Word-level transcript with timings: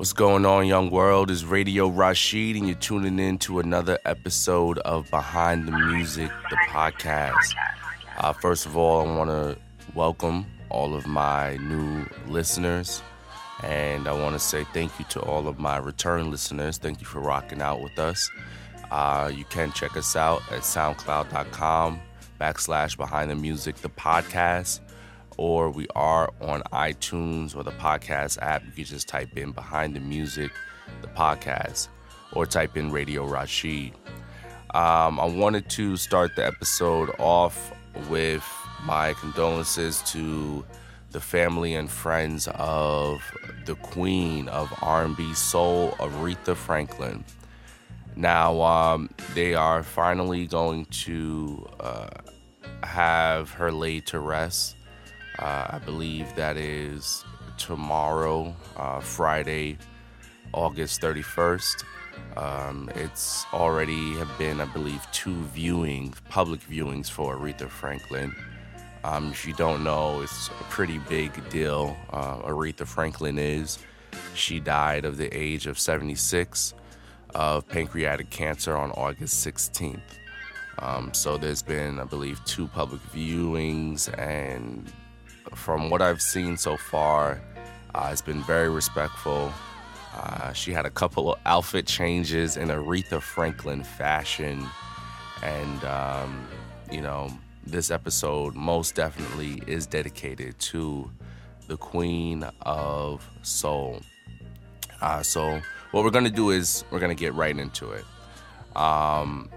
What's 0.00 0.14
going 0.14 0.46
on, 0.46 0.66
young 0.66 0.88
world? 0.88 1.30
Is 1.30 1.44
Radio 1.44 1.86
Rashid, 1.86 2.56
and 2.56 2.66
you're 2.66 2.74
tuning 2.74 3.18
in 3.18 3.36
to 3.40 3.58
another 3.58 3.98
episode 4.06 4.78
of 4.78 5.10
Behind 5.10 5.68
the 5.68 5.72
Music, 5.72 6.30
the 6.48 6.56
podcast. 6.70 7.54
Uh, 8.16 8.32
first 8.32 8.64
of 8.64 8.78
all, 8.78 9.06
I 9.06 9.14
want 9.14 9.28
to 9.28 9.58
welcome 9.94 10.46
all 10.70 10.94
of 10.94 11.06
my 11.06 11.58
new 11.58 12.06
listeners, 12.26 13.02
and 13.62 14.08
I 14.08 14.12
want 14.12 14.32
to 14.32 14.38
say 14.38 14.64
thank 14.72 14.98
you 14.98 15.04
to 15.10 15.20
all 15.20 15.46
of 15.46 15.58
my 15.58 15.76
return 15.76 16.30
listeners. 16.30 16.78
Thank 16.78 17.02
you 17.02 17.06
for 17.06 17.20
rocking 17.20 17.60
out 17.60 17.82
with 17.82 17.98
us. 17.98 18.30
Uh, 18.90 19.30
you 19.30 19.44
can 19.44 19.70
check 19.72 19.98
us 19.98 20.16
out 20.16 20.40
at 20.50 20.62
soundcloud.com 20.62 22.00
backslash 22.40 22.96
behind 22.96 23.30
the 23.30 23.36
music, 23.36 23.76
the 23.76 23.90
podcast 23.90 24.80
or 25.40 25.70
we 25.70 25.86
are 25.96 26.30
on 26.42 26.60
iTunes 26.64 27.56
or 27.56 27.62
the 27.62 27.72
podcast 27.72 28.36
app. 28.42 28.62
You 28.62 28.72
can 28.72 28.84
just 28.84 29.08
type 29.08 29.38
in 29.38 29.52
Behind 29.52 29.96
the 29.96 30.00
Music, 30.00 30.52
the 31.00 31.08
podcast, 31.08 31.88
or 32.34 32.44
type 32.44 32.76
in 32.76 32.92
Radio 32.92 33.24
Rashid. 33.24 33.94
Um, 34.74 35.18
I 35.18 35.24
wanted 35.24 35.70
to 35.70 35.96
start 35.96 36.36
the 36.36 36.46
episode 36.46 37.10
off 37.18 37.72
with 38.10 38.44
my 38.84 39.14
condolences 39.14 40.02
to 40.12 40.62
the 41.10 41.20
family 41.20 41.74
and 41.74 41.90
friends 41.90 42.46
of 42.56 43.22
the 43.64 43.76
queen 43.76 44.46
of 44.50 44.70
R&B 44.82 45.32
soul, 45.32 45.92
Aretha 45.92 46.54
Franklin. 46.54 47.24
Now, 48.14 48.60
um, 48.60 49.08
they 49.32 49.54
are 49.54 49.82
finally 49.82 50.46
going 50.46 50.84
to 50.84 51.66
uh, 51.80 52.10
have 52.82 53.52
her 53.52 53.72
laid 53.72 54.06
to 54.08 54.18
rest 54.18 54.76
uh, 55.40 55.66
I 55.70 55.78
believe 55.84 56.34
that 56.36 56.56
is 56.56 57.24
tomorrow, 57.56 58.54
uh, 58.76 59.00
Friday, 59.00 59.78
August 60.52 61.00
31st. 61.00 61.84
Um, 62.36 62.90
it's 62.94 63.46
already 63.52 64.14
have 64.14 64.30
been, 64.38 64.60
I 64.60 64.66
believe, 64.66 65.06
two 65.12 65.44
viewings, 65.54 66.14
public 66.28 66.60
viewings 66.60 67.10
for 67.10 67.36
Aretha 67.36 67.68
Franklin. 67.68 68.34
Um, 69.02 69.30
if 69.30 69.46
you 69.46 69.54
don't 69.54 69.82
know, 69.82 70.20
it's 70.20 70.48
a 70.48 70.64
pretty 70.64 70.98
big 71.08 71.48
deal. 71.48 71.96
Uh, 72.10 72.38
Aretha 72.42 72.86
Franklin 72.86 73.38
is. 73.38 73.78
She 74.34 74.60
died 74.60 75.04
of 75.04 75.16
the 75.16 75.34
age 75.36 75.66
of 75.66 75.78
76 75.78 76.74
of 77.34 77.66
pancreatic 77.68 78.30
cancer 78.30 78.76
on 78.76 78.90
August 78.92 79.46
16th. 79.46 80.00
Um, 80.80 81.12
so 81.14 81.36
there's 81.36 81.62
been, 81.62 81.98
I 82.00 82.04
believe, 82.04 82.44
two 82.44 82.66
public 82.68 83.00
viewings 83.12 84.12
and 84.18 84.92
from 85.54 85.90
what 85.90 86.02
I've 86.02 86.22
seen 86.22 86.56
so 86.56 86.76
far, 86.76 87.40
uh, 87.94 88.08
it's 88.12 88.22
been 88.22 88.42
very 88.42 88.68
respectful. 88.68 89.52
Uh, 90.14 90.52
she 90.52 90.72
had 90.72 90.86
a 90.86 90.90
couple 90.90 91.32
of 91.32 91.38
outfit 91.46 91.86
changes 91.86 92.56
in 92.56 92.68
Aretha 92.68 93.20
Franklin 93.20 93.84
fashion. 93.84 94.66
And, 95.42 95.84
um, 95.84 96.46
you 96.90 97.00
know, 97.00 97.30
this 97.66 97.90
episode 97.90 98.54
most 98.54 98.94
definitely 98.94 99.62
is 99.66 99.86
dedicated 99.86 100.58
to 100.58 101.10
the 101.68 101.76
Queen 101.76 102.44
of 102.62 103.26
Soul. 103.42 104.00
Uh, 105.00 105.22
so, 105.22 105.60
what 105.92 106.04
we're 106.04 106.10
going 106.10 106.24
to 106.24 106.30
do 106.30 106.50
is 106.50 106.84
we're 106.90 106.98
going 106.98 107.16
to 107.16 107.20
get 107.20 107.34
right 107.34 107.56
into 107.56 107.90
it. 107.92 108.04
Um, 108.76 109.50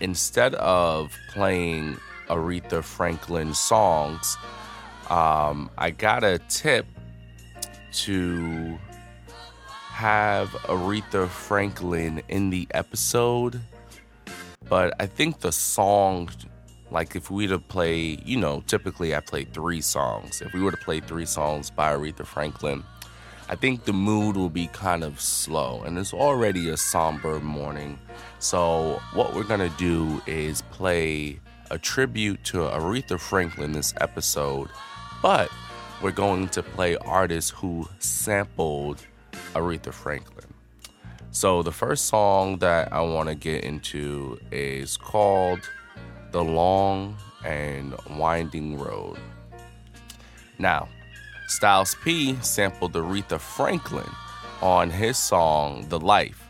instead 0.00 0.54
of 0.56 1.16
playing 1.32 1.96
Aretha 2.28 2.82
Franklin 2.82 3.54
songs, 3.54 4.36
um, 5.10 5.70
I 5.76 5.90
got 5.90 6.22
a 6.22 6.38
tip 6.48 6.86
to 7.92 8.78
have 9.90 10.48
Aretha 10.68 11.28
Franklin 11.28 12.22
in 12.28 12.50
the 12.50 12.68
episode, 12.70 13.60
but 14.68 14.94
I 15.00 15.06
think 15.06 15.40
the 15.40 15.50
song, 15.50 16.30
like 16.92 17.16
if 17.16 17.28
we 17.28 17.48
were 17.48 17.56
to 17.56 17.58
play, 17.58 18.20
you 18.24 18.38
know, 18.38 18.62
typically 18.68 19.14
I 19.14 19.20
play 19.20 19.44
three 19.44 19.80
songs. 19.80 20.40
If 20.40 20.54
we 20.54 20.62
were 20.62 20.70
to 20.70 20.76
play 20.76 21.00
three 21.00 21.26
songs 21.26 21.70
by 21.70 21.92
Aretha 21.92 22.24
Franklin, 22.24 22.84
I 23.48 23.56
think 23.56 23.84
the 23.84 23.92
mood 23.92 24.36
will 24.36 24.48
be 24.48 24.68
kind 24.68 25.02
of 25.02 25.20
slow, 25.20 25.82
and 25.82 25.98
it's 25.98 26.14
already 26.14 26.70
a 26.70 26.76
somber 26.76 27.40
morning. 27.40 27.98
So, 28.38 29.02
what 29.12 29.34
we're 29.34 29.42
gonna 29.42 29.74
do 29.76 30.22
is 30.28 30.62
play 30.70 31.40
a 31.72 31.78
tribute 31.78 32.44
to 32.44 32.58
Aretha 32.58 33.18
Franklin 33.18 33.72
this 33.72 33.92
episode 34.00 34.68
but 35.22 35.50
we're 36.02 36.10
going 36.10 36.48
to 36.48 36.62
play 36.62 36.96
artists 36.96 37.50
who 37.50 37.88
sampled 37.98 39.04
Aretha 39.54 39.92
Franklin. 39.92 40.46
So 41.30 41.62
the 41.62 41.72
first 41.72 42.06
song 42.06 42.58
that 42.58 42.92
I 42.92 43.00
want 43.02 43.28
to 43.28 43.34
get 43.34 43.64
into 43.64 44.40
is 44.50 44.96
called 44.96 45.60
The 46.32 46.42
Long 46.42 47.16
and 47.44 47.94
Winding 48.10 48.78
Road. 48.78 49.18
Now, 50.58 50.88
Styles 51.48 51.96
P 52.02 52.36
sampled 52.42 52.94
Aretha 52.94 53.38
Franklin 53.38 54.08
on 54.62 54.90
his 54.90 55.18
song 55.18 55.86
The 55.88 56.00
Life, 56.00 56.46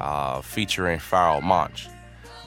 uh, 0.00 0.40
featuring 0.40 0.98
Pharoahe 0.98 1.42
Monch. 1.42 1.88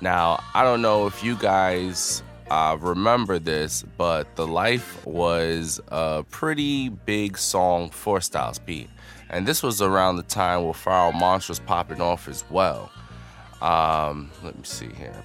Now, 0.01 0.41
I 0.53 0.63
don't 0.63 0.81
know 0.81 1.07
if 1.07 1.24
you 1.24 1.36
guys 1.36 2.24
uh, 2.50 2.78
remember 2.80 3.40
this, 3.40 3.84
but 3.98 4.36
The 4.36 4.48
Life 4.48 5.06
was 5.06 5.80
a 5.90 6.24
pretty 6.30 6.90
big 6.90 7.38
song 7.38 7.90
for 7.90 8.22
Styles 8.22 8.60
P. 8.60 8.88
And 9.30 9.48
this 9.48 9.62
was 9.62 9.82
around 9.82 10.16
the 10.16 10.24
time 10.24 10.64
where 10.64 10.74
Pharoahe 10.74 11.20
Monch 11.20 11.50
was 11.50 11.60
popping 11.60 12.02
off 12.02 12.28
as 12.28 12.44
well. 12.50 12.92
Um, 13.62 14.32
let 14.44 14.58
me 14.58 14.64
see 14.64 14.90
here. 14.90 15.24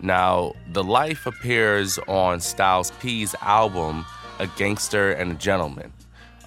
Now, 0.00 0.54
The 0.72 0.82
Life 0.82 1.26
appears 1.26 1.98
on 2.08 2.40
Styles 2.40 2.90
P's 3.00 3.34
album, 3.40 4.04
A 4.40 4.48
Gangster 4.56 5.12
and 5.12 5.32
a 5.32 5.34
Gentleman. 5.34 5.92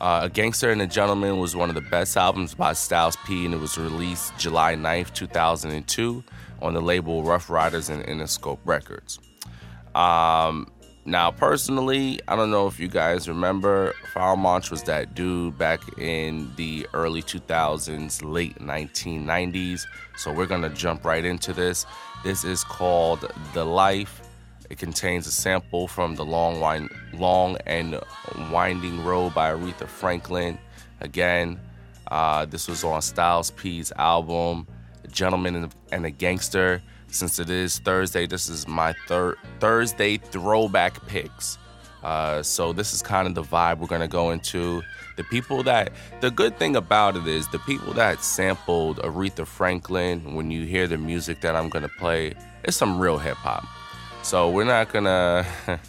Uh, 0.02 0.22
a 0.24 0.30
Gangster 0.30 0.70
and 0.70 0.82
a 0.82 0.88
Gentleman 0.88 1.40
was 1.40 1.56
one 1.56 1.70
of 1.70 1.76
the 1.76 1.82
best 1.82 2.18
albums 2.18 2.54
by 2.54 2.74
Styles 2.74 3.18
P, 3.26 3.46
and 3.46 3.54
it 3.54 3.59
was 3.59 3.78
released 3.78 4.38
July 4.38 4.76
9th, 4.76 5.14
2002, 5.14 6.24
on 6.62 6.74
the 6.74 6.82
label 6.82 7.24
Ruff 7.24 7.50
Ryders 7.50 7.90
and 7.90 8.04
Interscope 8.06 8.59
Records. 8.66 9.20
Um, 9.97 10.68
now, 11.06 11.31
personally, 11.31 12.19
I 12.28 12.35
don't 12.35 12.52
know 12.52 12.68
if 12.68 12.80
you 12.80 12.88
guys 12.88 13.28
remember, 13.28 13.96
Pharoahe 14.13 14.38
Monch 14.38 14.69
was 14.69 14.84
that 14.84 15.16
dude 15.16 15.58
back 15.58 15.81
in 15.97 16.52
the 16.56 16.85
early 16.94 17.24
2000s, 17.24 18.22
late 18.24 18.59
1990s. 18.59 19.85
So 20.18 20.31
we're 20.31 20.46
gonna 20.46 20.69
jump 20.69 21.03
right 21.03 21.25
into 21.25 21.52
this. 21.52 21.88
This 22.24 22.44
is 22.44 22.63
called 22.63 23.31
The 23.53 23.66
Life. 23.66 24.22
It 24.69 24.78
contains 24.78 25.25
a 25.25 25.31
sample 25.31 25.88
from 25.88 26.16
the 26.16 26.25
Long, 26.25 26.59
Wind, 26.59 26.91
Long 27.14 27.58
and 27.66 28.00
Winding 28.52 29.03
Road 29.03 29.34
by 29.34 29.52
Aretha 29.52 29.88
Franklin. 29.88 30.59
Again, 31.02 31.59
uh, 32.12 32.46
this 32.46 32.68
was 32.68 32.84
on 32.84 33.02
Styles 33.02 33.50
P's 33.52 33.91
album, 33.94 34.68
Gentleman 35.09 35.72
and 35.91 36.06
a 36.06 36.12
Gangster 36.12 36.84
since 37.09 37.40
it 37.40 37.50
is 37.50 37.79
Thursday, 37.79 38.28
this 38.28 38.50
is 38.50 38.68
my 38.68 38.94
third 39.07 39.38
Thursday 39.59 40.18
throwback 40.18 41.06
picks. 41.07 41.57
Uh, 42.03 42.44
so 42.44 42.73
this 42.73 42.94
is 42.94 43.01
kind 43.01 43.28
of 43.28 43.35
the 43.35 43.41
vibe 43.41 43.79
we're 43.79 43.88
gonna 43.88 44.07
go 44.07 44.31
into. 44.31 44.81
The 45.16 45.23
people 45.23 45.63
that 45.63 45.91
the 46.22 46.29
good 46.29 46.57
thing 46.59 46.75
about 46.75 47.16
it 47.16 47.28
is 47.28 47.47
the 47.47 47.59
people 47.59 47.94
that 47.94 48.23
sampled 48.23 48.97
Aretha 49.00 49.47
Franklin. 49.47 50.35
When 50.35 50.51
you 50.51 50.66
hear 50.66 50.88
the 50.88 50.97
music 50.97 51.41
that 51.41 51.56
I'm 51.56 51.69
gonna 51.69 51.90
play, 51.97 52.35
it's 52.63 52.78
some 52.78 53.00
real 53.00 53.17
hip 53.17 53.38
hop. 53.38 53.66
So 54.23 54.50
we're 54.50 54.66
not 54.66 54.91
gonna 54.91 55.46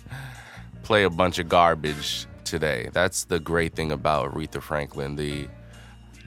play 0.83 1.05
a 1.05 1.11
bunch 1.11 1.39
of 1.39 1.49
garbage 1.49 2.27
today. 2.45 2.89
That's 2.93 3.25
the 3.25 3.39
great 3.39 3.75
thing 3.75 3.93
about 3.93 4.33
Aretha 4.33 4.63
Franklin. 4.63 5.17
The 5.17 5.49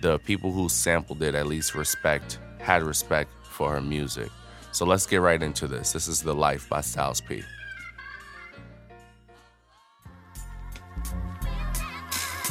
the 0.02 0.20
people 0.20 0.52
who 0.52 0.70
sampled 0.70 1.22
it 1.22 1.36
at 1.36 1.48
least 1.48 1.76
respect 1.76 2.40
had 2.60 2.84
respect 2.84 3.32
for 3.44 3.72
her 3.74 3.82
music. 3.82 4.30
So 4.74 4.86
let's 4.86 5.06
get 5.06 5.18
right 5.18 5.42
into 5.42 5.68
this. 5.68 5.92
This 5.92 6.08
is 6.08 6.22
The 6.22 6.34
Life 6.34 6.70
by 6.70 6.80
Styles 6.82 7.20
P. 7.20 7.44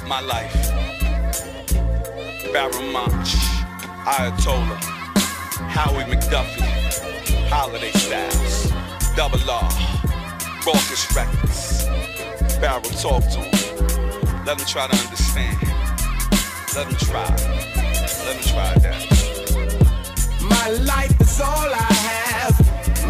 My 0.07 0.21
life. 0.21 0.53
Pharoahe 2.53 2.93
Monch, 2.93 3.35
Ayatollah, 4.05 4.83
Howie 5.71 6.05
McDuffie, 6.05 7.49
Holiday 7.49 7.93
Styles, 7.93 8.71
Double 9.17 9.39
R, 9.51 9.71
Rawkus 10.63 11.15
Records. 11.17 11.87
Barrel 12.61 12.83
talk 12.83 13.23
to 13.31 13.39
him. 13.39 14.45
Let 14.45 14.61
him 14.61 14.67
try 14.67 14.89
to 14.89 14.97
understand. 14.97 15.57
Let 16.75 16.87
him 16.87 16.97
try. 16.97 17.29
Let 18.25 18.37
him 18.37 18.43
try 18.53 18.75
that. 18.79 19.21
My 20.43 20.71
life 20.85 21.21
is 21.21 21.41
all 21.41 21.73
I 21.73 21.90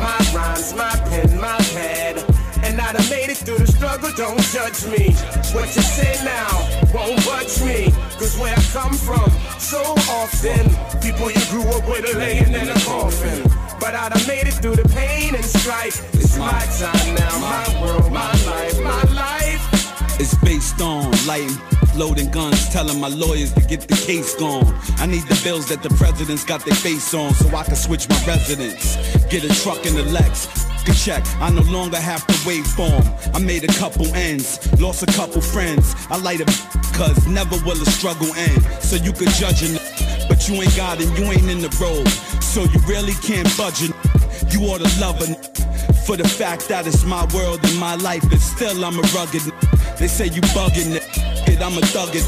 my 0.01 0.19
rhymes, 0.35 0.75
my 0.75 0.91
pen, 1.09 1.39
my 1.39 1.59
pad. 1.77 2.17
And 2.65 2.81
I 2.81 2.93
done 2.93 3.09
made 3.09 3.31
it 3.31 3.39
through 3.39 3.59
the 3.59 3.67
struggle, 3.67 4.11
don't 4.17 4.41
judge 4.53 4.85
me. 4.87 5.13
What 5.55 5.69
you 5.77 5.83
say 5.83 6.13
now 6.25 6.53
won't 6.93 7.25
budge 7.25 7.61
me. 7.63 7.93
Cause 8.19 8.37
where 8.39 8.55
I 8.55 8.63
come 8.73 8.95
from, 8.95 9.31
so 9.59 9.81
often. 10.21 10.65
People 11.01 11.31
you 11.31 11.45
grew 11.51 11.67
up 11.77 11.87
with 11.89 12.05
are 12.11 12.19
laying 12.19 12.53
in 12.53 12.69
a 12.69 12.81
coffin. 12.85 13.43
But 13.81 13.95
I 13.95 14.09
done 14.11 14.27
made 14.27 14.47
it 14.47 14.55
through 14.61 14.77
the 14.77 14.89
pain 14.89 15.35
and 15.35 15.45
strife. 15.45 15.97
It's 16.15 16.37
my 16.37 16.61
time 16.79 17.15
now, 17.15 17.35
my 17.39 17.83
world, 17.83 18.13
my 18.13 18.33
life, 18.45 18.81
my 18.83 19.03
life. 19.15 19.70
It's 20.21 20.35
based 20.35 20.83
on 20.83 21.11
lighting, 21.27 21.57
loading 21.97 22.31
guns, 22.31 22.69
telling 22.69 23.01
my 23.01 23.09
lawyers 23.09 23.55
to 23.55 23.63
get 23.63 23.89
the 23.89 23.97
case 23.97 24.35
gone. 24.37 24.67
I 24.99 25.07
need 25.07 25.23
the 25.23 25.41
bills 25.43 25.67
that 25.71 25.83
the 25.83 25.89
presidents 25.97 26.45
got 26.45 26.63
their 26.63 26.75
face 26.75 27.15
on 27.15 27.33
so 27.33 27.49
I 27.57 27.63
can 27.65 27.75
switch 27.75 28.07
my 28.07 28.23
residence. 28.27 28.97
Get 29.31 29.45
a 29.45 29.63
truck 29.63 29.87
in 29.87 29.95
the 29.95 30.05
Lex. 30.13 30.47
A 30.87 30.93
check, 30.93 31.25
I 31.41 31.49
no 31.49 31.63
longer 31.63 31.97
have 31.97 32.27
to 32.27 32.37
wait 32.47 32.67
for 32.67 32.83
'em. 32.83 33.05
I 33.33 33.39
made 33.39 33.65
a 33.65 33.73
couple 33.79 34.15
ends, 34.15 34.59
lost 34.79 35.03
a 35.03 35.07
couple 35.07 35.41
friends. 35.41 35.95
I 36.11 36.19
light 36.19 36.43
a 36.43 36.47
cause 36.93 37.27
never 37.27 37.57
will 37.65 37.81
a 37.81 37.91
struggle 37.91 38.31
end. 38.37 38.63
So 38.83 38.97
you 38.97 39.15
could 39.15 39.33
judge 39.41 39.63
it, 39.63 39.81
but 40.29 40.47
you 40.47 40.61
ain't 40.61 40.77
got 40.77 41.01
it, 41.01 41.09
you 41.19 41.25
ain't 41.33 41.49
in 41.49 41.63
the 41.63 41.73
road. 41.81 42.07
So 42.43 42.65
you 42.65 42.79
really 42.87 43.17
can't 43.23 43.49
budge 43.57 43.81
it. 43.89 43.95
You 44.53 44.69
ought 44.69 44.85
to 44.85 45.01
love 45.01 45.17
it 45.23 45.33
for 46.05 46.19
the 46.19 46.29
fact 46.29 46.69
that 46.69 46.87
it's 46.87 47.05
my 47.05 47.25
world 47.33 47.61
and 47.65 47.77
my 47.79 47.95
life, 47.95 48.23
and 48.31 48.43
still 48.43 48.85
I'm 48.85 48.99
a 48.99 49.07
rugged. 49.17 49.51
They 50.01 50.09
say 50.09 50.29
you 50.29 50.41
bugging 50.57 50.97
it, 50.97 51.61
I'm 51.61 51.77
a 51.77 51.83
thug 51.83 52.17
it. 52.17 52.25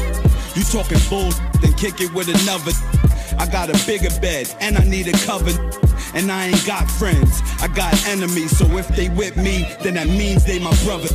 You 0.55 0.63
talking 0.63 0.99
bull, 1.09 1.31
then 1.59 1.73
kick 1.73 2.01
it 2.01 2.13
with 2.13 2.29
another. 2.29 2.71
I 3.39 3.47
got 3.47 3.67
a 3.69 3.87
bigger 3.87 4.13
bed 4.21 4.53
and 4.61 4.77
I 4.77 4.83
need 4.83 5.07
a 5.07 5.17
cover. 5.25 5.49
And 6.13 6.31
I 6.31 6.49
ain't 6.49 6.65
got 6.67 6.87
friends, 6.87 7.41
I 7.63 7.67
got 7.69 7.91
enemies. 8.05 8.55
So 8.55 8.65
if 8.77 8.87
they 8.89 9.09
with 9.09 9.37
me, 9.37 9.67
then 9.81 9.95
that 9.95 10.05
means 10.05 10.45
they 10.45 10.59
my 10.59 10.75
brother. 10.83 11.09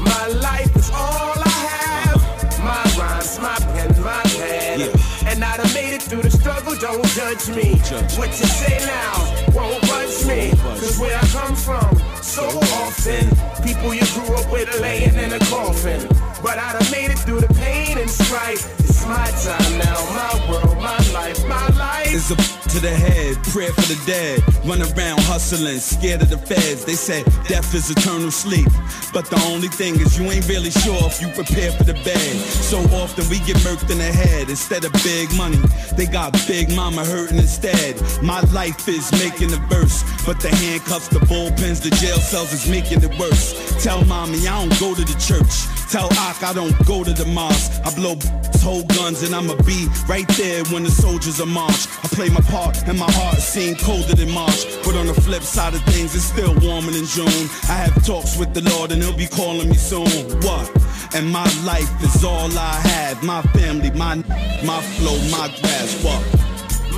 My 0.00 0.26
life 0.40 0.74
is 0.74 0.88
all 0.88 1.36
I 1.36 1.58
have. 1.68 2.38
My 2.64 2.82
rhymes, 2.98 3.38
my 3.38 3.54
pen, 3.56 3.90
my 4.02 4.22
pad. 4.22 4.80
Yeah. 4.80 5.28
And 5.28 5.44
I 5.44 5.58
done 5.58 5.74
made 5.74 5.94
it 5.94 6.02
through 6.02 6.22
the 6.22 6.30
struggle, 6.30 6.76
don't 6.76 7.04
judge 7.08 7.50
me. 7.50 7.76
Judge. 7.84 8.16
What 8.16 8.30
you 8.30 8.46
say 8.46 8.78
now 8.86 9.52
won't 9.52 9.82
budge 9.82 10.24
me. 10.24 10.50
Cause 10.80 10.98
where 10.98 11.14
I 11.14 11.26
come 11.28 11.54
from, 11.54 11.92
so 12.38 12.46
often, 12.84 13.28
people 13.64 13.92
you 13.92 14.06
grew 14.14 14.36
up 14.36 14.52
with 14.52 14.72
are 14.72 14.80
laying 14.80 15.14
in 15.14 15.32
a 15.32 15.40
coffin. 15.50 16.06
But 16.40 16.56
I'd 16.58 16.80
have 16.80 16.90
made 16.92 17.10
it 17.10 17.18
through 17.18 17.40
the 17.40 17.52
pain 17.54 17.98
and 17.98 18.08
strife. 18.08 18.87
It's 18.98 19.06
my 19.06 19.30
time 19.30 19.78
now, 19.78 19.94
my 20.10 20.50
world, 20.50 20.76
my 20.78 20.98
life, 21.12 21.46
my 21.46 21.68
life. 21.78 22.12
Is 22.12 22.32
a 22.32 22.36
to 22.68 22.80
the 22.80 22.90
head, 22.90 23.36
prayer 23.44 23.72
for 23.72 23.86
the 23.86 23.98
dead. 24.06 24.42
Run 24.66 24.82
around 24.82 25.20
hustling, 25.22 25.78
scared 25.78 26.20
of 26.20 26.30
the 26.30 26.36
feds. 26.36 26.84
They 26.84 26.94
said 26.94 27.24
death 27.46 27.74
is 27.74 27.90
eternal 27.90 28.30
sleep. 28.30 28.68
But 29.12 29.26
the 29.26 29.40
only 29.46 29.68
thing 29.68 30.00
is 30.00 30.18
you 30.18 30.30
ain't 30.30 30.48
really 30.48 30.70
sure 30.70 30.98
if 31.06 31.20
you 31.22 31.28
prepare 31.28 31.70
for 31.72 31.84
the 31.84 31.94
bed. 31.94 32.34
So 32.66 32.78
often 32.98 33.28
we 33.30 33.38
get 33.46 33.56
murked 33.62 33.90
in 33.90 33.98
the 33.98 34.12
head 34.12 34.50
instead 34.50 34.84
of 34.84 34.92
big 35.04 35.32
money. 35.36 35.62
They 35.96 36.06
got 36.06 36.32
big 36.46 36.74
mama 36.74 37.04
hurting 37.04 37.38
instead. 37.38 37.96
My 38.20 38.40
life 38.52 38.88
is 38.88 39.10
making 39.12 39.48
the 39.48 39.62
verse, 39.70 40.02
but 40.26 40.40
the 40.40 40.48
handcuffs, 40.48 41.08
the 41.08 41.20
bullpens, 41.20 41.80
the 41.82 41.90
jail 42.02 42.18
cells 42.18 42.52
is 42.52 42.68
making 42.68 43.02
it 43.02 43.16
worse. 43.18 43.54
Tell 43.82 44.04
mommy 44.04 44.46
I 44.46 44.58
don't 44.58 44.80
go 44.80 44.94
to 44.94 45.04
the 45.04 45.18
church. 45.18 45.66
Tell 45.88 46.12
Ak 46.28 46.42
I 46.42 46.52
don't 46.52 46.76
go 46.84 47.02
to 47.02 47.14
the 47.14 47.24
mosque. 47.24 47.72
I 47.86 47.94
blow 47.94 48.16
hold 48.62 48.88
guns 48.88 49.22
and 49.22 49.34
I'ma 49.34 49.54
be 49.62 49.88
right 50.08 50.28
there 50.36 50.64
when 50.72 50.84
the 50.84 50.90
soldiers 50.90 51.40
are 51.40 51.46
march. 51.46 51.86
I 52.04 52.08
play 52.08 52.28
my 52.28 52.40
part 52.42 52.86
and 52.88 52.98
my 52.98 53.10
heart 53.10 53.38
seem 53.38 53.76
colder 53.76 54.14
than 54.14 54.30
March. 54.30 54.66
But 54.84 54.96
on 54.96 55.06
the 55.06 55.14
flip 55.14 55.42
side 55.42 55.74
of 55.74 55.82
things, 55.84 56.14
it's 56.14 56.24
still 56.24 56.54
warmer 56.60 56.90
than 56.90 57.06
June. 57.06 57.48
I 57.68 57.76
have 57.84 58.04
talks 58.04 58.36
with 58.36 58.54
the 58.54 58.62
Lord 58.70 58.92
and 58.92 59.02
he'll 59.02 59.16
be 59.16 59.26
calling 59.26 59.68
me 59.68 59.76
soon. 59.76 60.08
What? 60.42 60.66
And 61.14 61.30
my 61.30 61.48
life 61.64 61.90
is 62.02 62.24
all 62.24 62.50
I 62.58 62.74
have. 62.92 63.22
My 63.22 63.42
family, 63.56 63.90
my 63.90 64.16
my 64.64 64.80
flow, 64.96 65.18
my 65.30 65.48
grass. 65.60 66.02
What? 66.04 66.22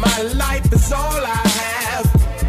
My 0.00 0.22
life 0.34 0.72
is 0.72 0.92
all 0.92 1.20
I 1.24 1.42
have. 1.60 2.06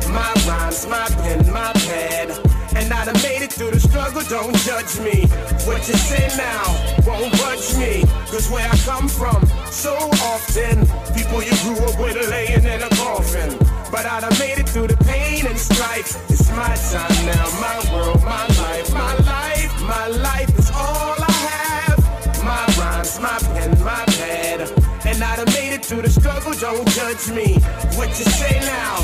My 0.09 0.33
rhymes, 0.47 0.87
my 0.87 1.07
pen, 1.21 1.51
my 1.51 1.71
pad. 1.73 2.60
And 2.75 2.91
I 2.93 3.05
done 3.05 3.21
made 3.21 3.41
it 3.41 3.51
through 3.51 3.71
the 3.71 3.79
struggle, 3.79 4.21
don't 4.29 4.55
judge 4.63 4.99
me. 4.99 5.27
What 5.67 5.87
you 5.87 5.95
say 5.95 6.27
now 6.37 6.63
won't 7.05 7.31
budge 7.33 7.75
me. 7.77 8.03
Cause 8.31 8.49
where 8.49 8.67
I 8.67 8.77
come 8.87 9.07
from, 9.09 9.45
so 9.67 9.93
often, 10.31 10.87
people 11.13 11.43
you 11.43 11.51
grew 11.63 11.83
up 11.83 11.99
with 11.99 12.15
are 12.15 12.29
laying 12.29 12.63
in 12.63 12.81
a 12.81 12.89
coffin. 12.95 13.57
But 13.91 14.05
I 14.05 14.21
done 14.21 14.37
made 14.39 14.57
it 14.59 14.69
through 14.69 14.87
the 14.87 14.97
pain 15.03 15.45
and 15.45 15.57
strife. 15.57 16.15
It's 16.29 16.49
my 16.51 16.73
time 16.91 17.25
now, 17.25 17.45
my 17.59 17.77
world, 17.91 18.23
my 18.23 18.47
life, 18.63 18.93
my 18.93 19.15
life. 19.19 19.81
My 19.81 20.07
life 20.07 20.57
is 20.57 20.71
all 20.71 21.15
I 21.19 21.31
have. 21.51 21.99
My 22.45 22.65
rhymes, 22.79 23.19
my 23.19 23.37
pen, 23.51 23.71
my 23.83 24.05
pad. 24.15 24.71
And 25.05 25.21
I 25.21 25.35
done 25.35 25.51
made 25.53 25.73
it 25.73 25.83
through 25.83 26.03
the 26.03 26.09
struggle, 26.09 26.53
don't 26.53 26.87
judge 26.89 27.29
me. 27.31 27.59
What 27.97 28.09
you 28.17 28.25
say 28.25 28.59
now 28.61 29.00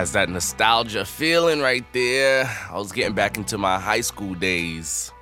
Has 0.00 0.12
that 0.12 0.30
nostalgia 0.30 1.04
feeling 1.04 1.60
right 1.60 1.84
there. 1.92 2.46
I 2.70 2.78
was 2.78 2.90
getting 2.90 3.12
back 3.12 3.36
into 3.36 3.58
my 3.58 3.78
high 3.78 4.00
school 4.00 4.32
days, 4.32 5.12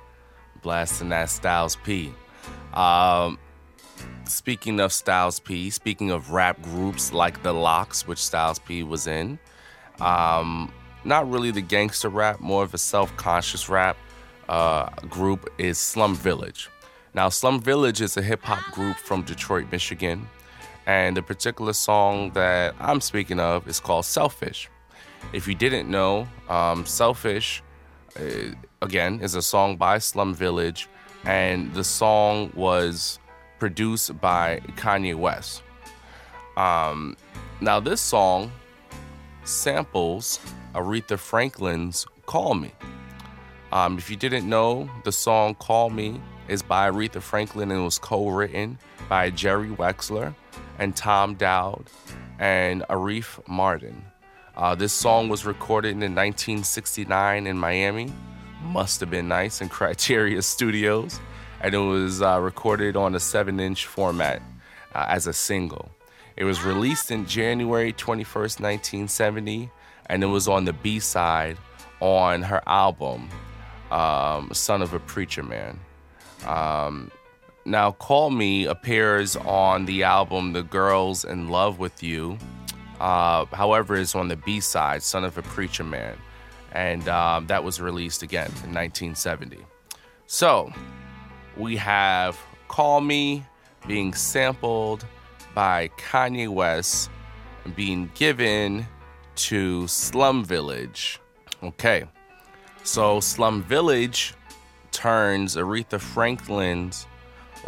blasting 0.61 1.09
that 1.09 1.29
Styles 1.29 1.75
P. 1.75 2.13
Um, 2.73 3.37
speaking 4.23 4.79
of 4.79 4.93
Styles 4.93 5.41
P, 5.41 5.69
speaking 5.69 6.11
of 6.11 6.31
rap 6.31 6.61
groups 6.61 7.11
like 7.11 7.43
The 7.43 7.51
LOX, 7.51 8.07
which 8.07 8.19
Styles 8.19 8.57
P 8.57 8.83
was 8.83 9.05
in, 9.05 9.37
um, 9.99 10.71
not 11.03 11.29
really 11.29 11.51
the 11.51 11.59
gangster 11.59 12.07
rap, 12.07 12.39
more 12.39 12.63
of 12.63 12.73
a 12.73 12.77
self 12.77 13.13
conscious 13.17 13.67
rap 13.67 13.97
uh, 14.47 14.89
group 15.09 15.51
is 15.57 15.77
Slum 15.77 16.15
Village. 16.15 16.69
Now, 17.13 17.27
Slum 17.27 17.59
Village 17.59 17.99
is 17.99 18.15
a 18.15 18.21
hip 18.21 18.45
hop 18.45 18.63
group 18.71 18.95
from 18.95 19.23
Detroit, 19.23 19.69
Michigan. 19.73 20.29
And 20.89 21.15
the 21.15 21.21
particular 21.21 21.73
song 21.73 22.31
that 22.31 22.73
I'm 22.79 22.99
speaking 22.99 23.39
of 23.39 23.67
is 23.67 23.79
called 23.79 24.05
Selfish. 24.05 24.71
If 25.33 25.47
you 25.47 25.53
didn't 25.53 25.87
know, 25.87 26.27
um, 26.49 26.83
Selfish, 26.83 27.61
uh, 28.19 28.55
again, 28.81 29.19
is 29.21 29.35
a 29.35 29.41
song 29.43 29.77
by 29.77 29.99
Slum 29.99 30.33
Village. 30.33 30.89
And 31.25 31.71
the 31.75 31.83
song 31.83 32.51
was 32.55 33.19
produced 33.59 34.19
by 34.19 34.61
Kanye 34.77 35.13
West. 35.13 35.61
Um, 36.57 37.15
now, 37.61 37.79
this 37.79 38.01
song 38.01 38.51
samples 39.43 40.39
Aretha 40.73 41.19
Franklin's 41.19 42.07
Call 42.25 42.55
Me. 42.55 42.71
Um, 43.71 43.99
if 43.99 44.09
you 44.09 44.15
didn't 44.15 44.49
know, 44.49 44.89
the 45.03 45.11
song 45.11 45.53
Call 45.53 45.91
Me 45.91 46.19
is 46.47 46.63
by 46.63 46.89
Aretha 46.89 47.21
Franklin 47.21 47.69
and 47.69 47.85
was 47.85 47.99
co 47.99 48.29
written 48.29 48.79
by 49.07 49.29
Jerry 49.29 49.69
Wexler 49.69 50.33
and 50.79 50.95
Tom 50.95 51.35
Dowd 51.35 51.85
and 52.39 52.83
Arif 52.89 53.43
Mardin. 53.45 54.01
Uh, 54.55 54.75
this 54.75 54.93
song 54.93 55.29
was 55.29 55.45
recorded 55.45 55.91
in 55.91 56.15
1969 56.15 57.47
in 57.47 57.57
Miami. 57.57 58.11
Must 58.63 58.99
have 58.99 59.09
been 59.09 59.27
nice 59.27 59.61
in 59.61 59.69
Criteria 59.79 60.41
Studios. 60.41 61.19
And 61.61 61.75
it 61.75 61.79
was 61.79 62.21
uh, 62.21 62.39
recorded 62.39 62.95
on 62.95 63.15
a 63.15 63.19
7 63.19 63.59
inch 63.59 63.85
format 63.85 64.41
uh, 64.95 65.05
as 65.09 65.27
a 65.27 65.33
single. 65.33 65.91
It 66.37 66.45
was 66.45 66.63
released 66.63 67.11
in 67.11 67.25
January 67.25 67.91
21st, 67.91 68.61
1970, 68.61 69.69
and 70.05 70.23
it 70.23 70.27
was 70.27 70.47
on 70.47 70.63
the 70.63 70.71
B 70.71 70.99
side 70.99 71.57
on 71.99 72.41
her 72.43 72.61
album, 72.65 73.29
um, 73.91 74.49
Son 74.53 74.81
of 74.81 74.93
a 74.93 74.99
Preacher 74.99 75.43
Man. 75.43 75.77
Um, 76.45 77.11
now, 77.69 77.91
Call 77.91 78.31
Me 78.31 78.65
appears 78.65 79.35
on 79.35 79.85
the 79.85 80.03
album 80.03 80.53
The 80.53 80.63
Girls 80.63 81.23
in 81.23 81.49
Love 81.49 81.79
with 81.79 82.01
You. 82.01 82.37
Uh, 82.99 83.45
however, 83.45 83.95
it's 83.95 84.15
on 84.15 84.27
the 84.27 84.35
B 84.35 84.59
side, 84.59 85.03
Son 85.03 85.23
of 85.23 85.37
a 85.37 85.41
Preacher 85.41 85.83
Man. 85.83 86.17
And 86.71 87.07
um, 87.07 87.47
that 87.47 87.63
was 87.63 87.79
released 87.79 88.23
again 88.23 88.47
in 88.63 88.73
1970. 88.73 89.59
So, 90.25 90.71
we 91.57 91.75
have 91.77 92.37
Call 92.67 93.01
Me 93.01 93.45
being 93.87 94.13
sampled 94.13 95.05
by 95.53 95.89
Kanye 95.97 96.49
West 96.49 97.09
and 97.65 97.75
being 97.75 98.09
given 98.15 98.87
to 99.35 99.87
Slum 99.87 100.43
Village. 100.43 101.19
Okay, 101.63 102.05
so 102.83 103.19
Slum 103.19 103.63
Village 103.63 104.33
turns 104.91 105.55
Aretha 105.55 105.99
Franklin's, 105.99 107.07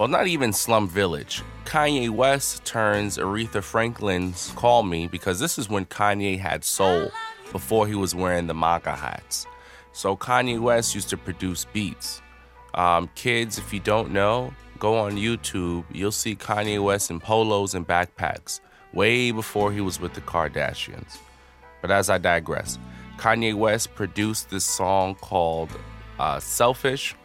well, 0.02 0.08
not 0.08 0.26
even 0.26 0.52
Slum 0.52 0.88
Village. 0.88 1.44
Kanye 1.64 2.10
West 2.10 2.66
turns 2.66 3.20
Aretha 3.20 3.62
Franklin's 3.62 4.52
Call 4.56 4.82
Me 4.82 5.06
because 5.06 5.40
this 5.40 5.60
is 5.60 5.70
when 5.70 5.86
Kanye 5.86 6.40
had 6.40 6.64
soul 6.64 7.12
before 7.52 7.86
he 7.86 7.94
was 7.94 8.16
wearing 8.16 8.48
the 8.48 8.54
MAGA 8.56 8.96
hats. 8.96 9.46
So 9.94 10.18
Kanye 10.18 10.60
West 10.60 10.96
used 10.96 11.10
to 11.10 11.18
produce 11.18 11.66
beats. 11.66 12.20
Um, 12.74 13.12
kids, 13.14 13.60
if 13.60 13.72
you 13.72 13.80
don't 13.80 14.10
know, 14.10 14.52
go 14.80 14.98
on 14.98 15.18
YouTube. 15.18 15.84
You'll 15.92 16.12
see 16.12 16.36
Kanye 16.36 16.84
West 16.84 17.12
in 17.12 17.20
polos 17.20 17.76
and 17.76 17.88
backpacks 17.88 18.60
way 18.94 19.30
before 19.30 19.72
he 19.72 19.82
was 19.82 20.02
with 20.02 20.16
the 20.16 20.22
Kardashians. 20.22 21.20
But 21.80 21.92
as 21.92 22.10
I 22.10 22.18
digress, 22.18 22.80
Kanye 23.18 23.54
West 23.54 23.94
produced 23.94 24.50
this 24.50 24.66
song 24.66 25.14
called 25.14 25.70
uh, 26.18 26.40
Selfish. 26.40 27.16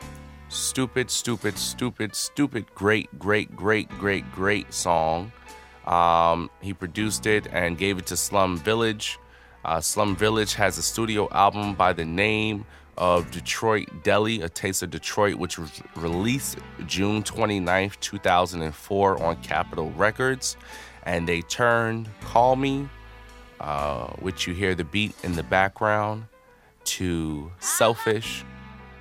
Stupid, 0.48 1.10
stupid, 1.10 1.58
stupid, 1.58 2.14
stupid, 2.14 2.66
great, 2.74 3.18
great, 3.18 3.54
great, 3.56 3.88
great, 3.98 4.30
great 4.32 4.72
song. 4.72 5.32
Um, 5.86 6.50
he 6.60 6.72
produced 6.72 7.26
it 7.26 7.48
and 7.52 7.76
gave 7.76 7.98
it 7.98 8.06
to 8.06 8.16
Slum 8.16 8.56
Village. 8.56 9.18
Uh, 9.64 9.80
Slum 9.80 10.14
Village 10.14 10.54
has 10.54 10.78
a 10.78 10.82
studio 10.82 11.28
album 11.32 11.74
by 11.74 11.92
the 11.92 12.04
name 12.04 12.64
of 12.96 13.30
Detroit 13.32 13.88
Deli, 14.04 14.40
A 14.40 14.48
Taste 14.48 14.82
of 14.84 14.90
Detroit, 14.90 15.34
which 15.34 15.58
was 15.58 15.82
released 15.96 16.58
June 16.86 17.24
29th, 17.24 17.98
2004 18.00 19.22
on 19.22 19.42
Capitol 19.42 19.90
Records. 19.90 20.56
And 21.02 21.28
they 21.28 21.42
turned 21.42 22.08
Call 22.20 22.54
Me, 22.54 22.88
uh, 23.60 24.08
which 24.20 24.46
you 24.46 24.54
hear 24.54 24.74
the 24.76 24.84
beat 24.84 25.14
in 25.24 25.34
the 25.34 25.42
background, 25.42 26.26
to 26.84 27.50
Selfish. 27.58 28.44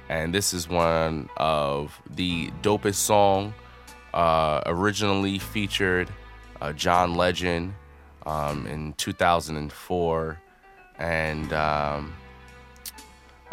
And 0.09 0.33
this 0.33 0.53
is 0.53 0.69
one 0.69 1.29
of 1.37 1.99
the 2.09 2.51
dopest 2.61 2.95
song 2.95 3.53
uh, 4.13 4.61
originally 4.65 5.39
featured 5.39 6.09
uh, 6.61 6.73
John 6.73 7.15
Legend 7.15 7.73
um, 8.25 8.67
in 8.67 8.93
2004 8.93 10.39
and 10.97 11.53
um, 11.53 12.15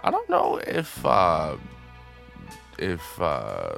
I 0.04 0.10
don't 0.10 0.28
know 0.28 0.60
if 0.66 1.04
uh, 1.04 1.56
if 2.78 3.20
uh, 3.20 3.76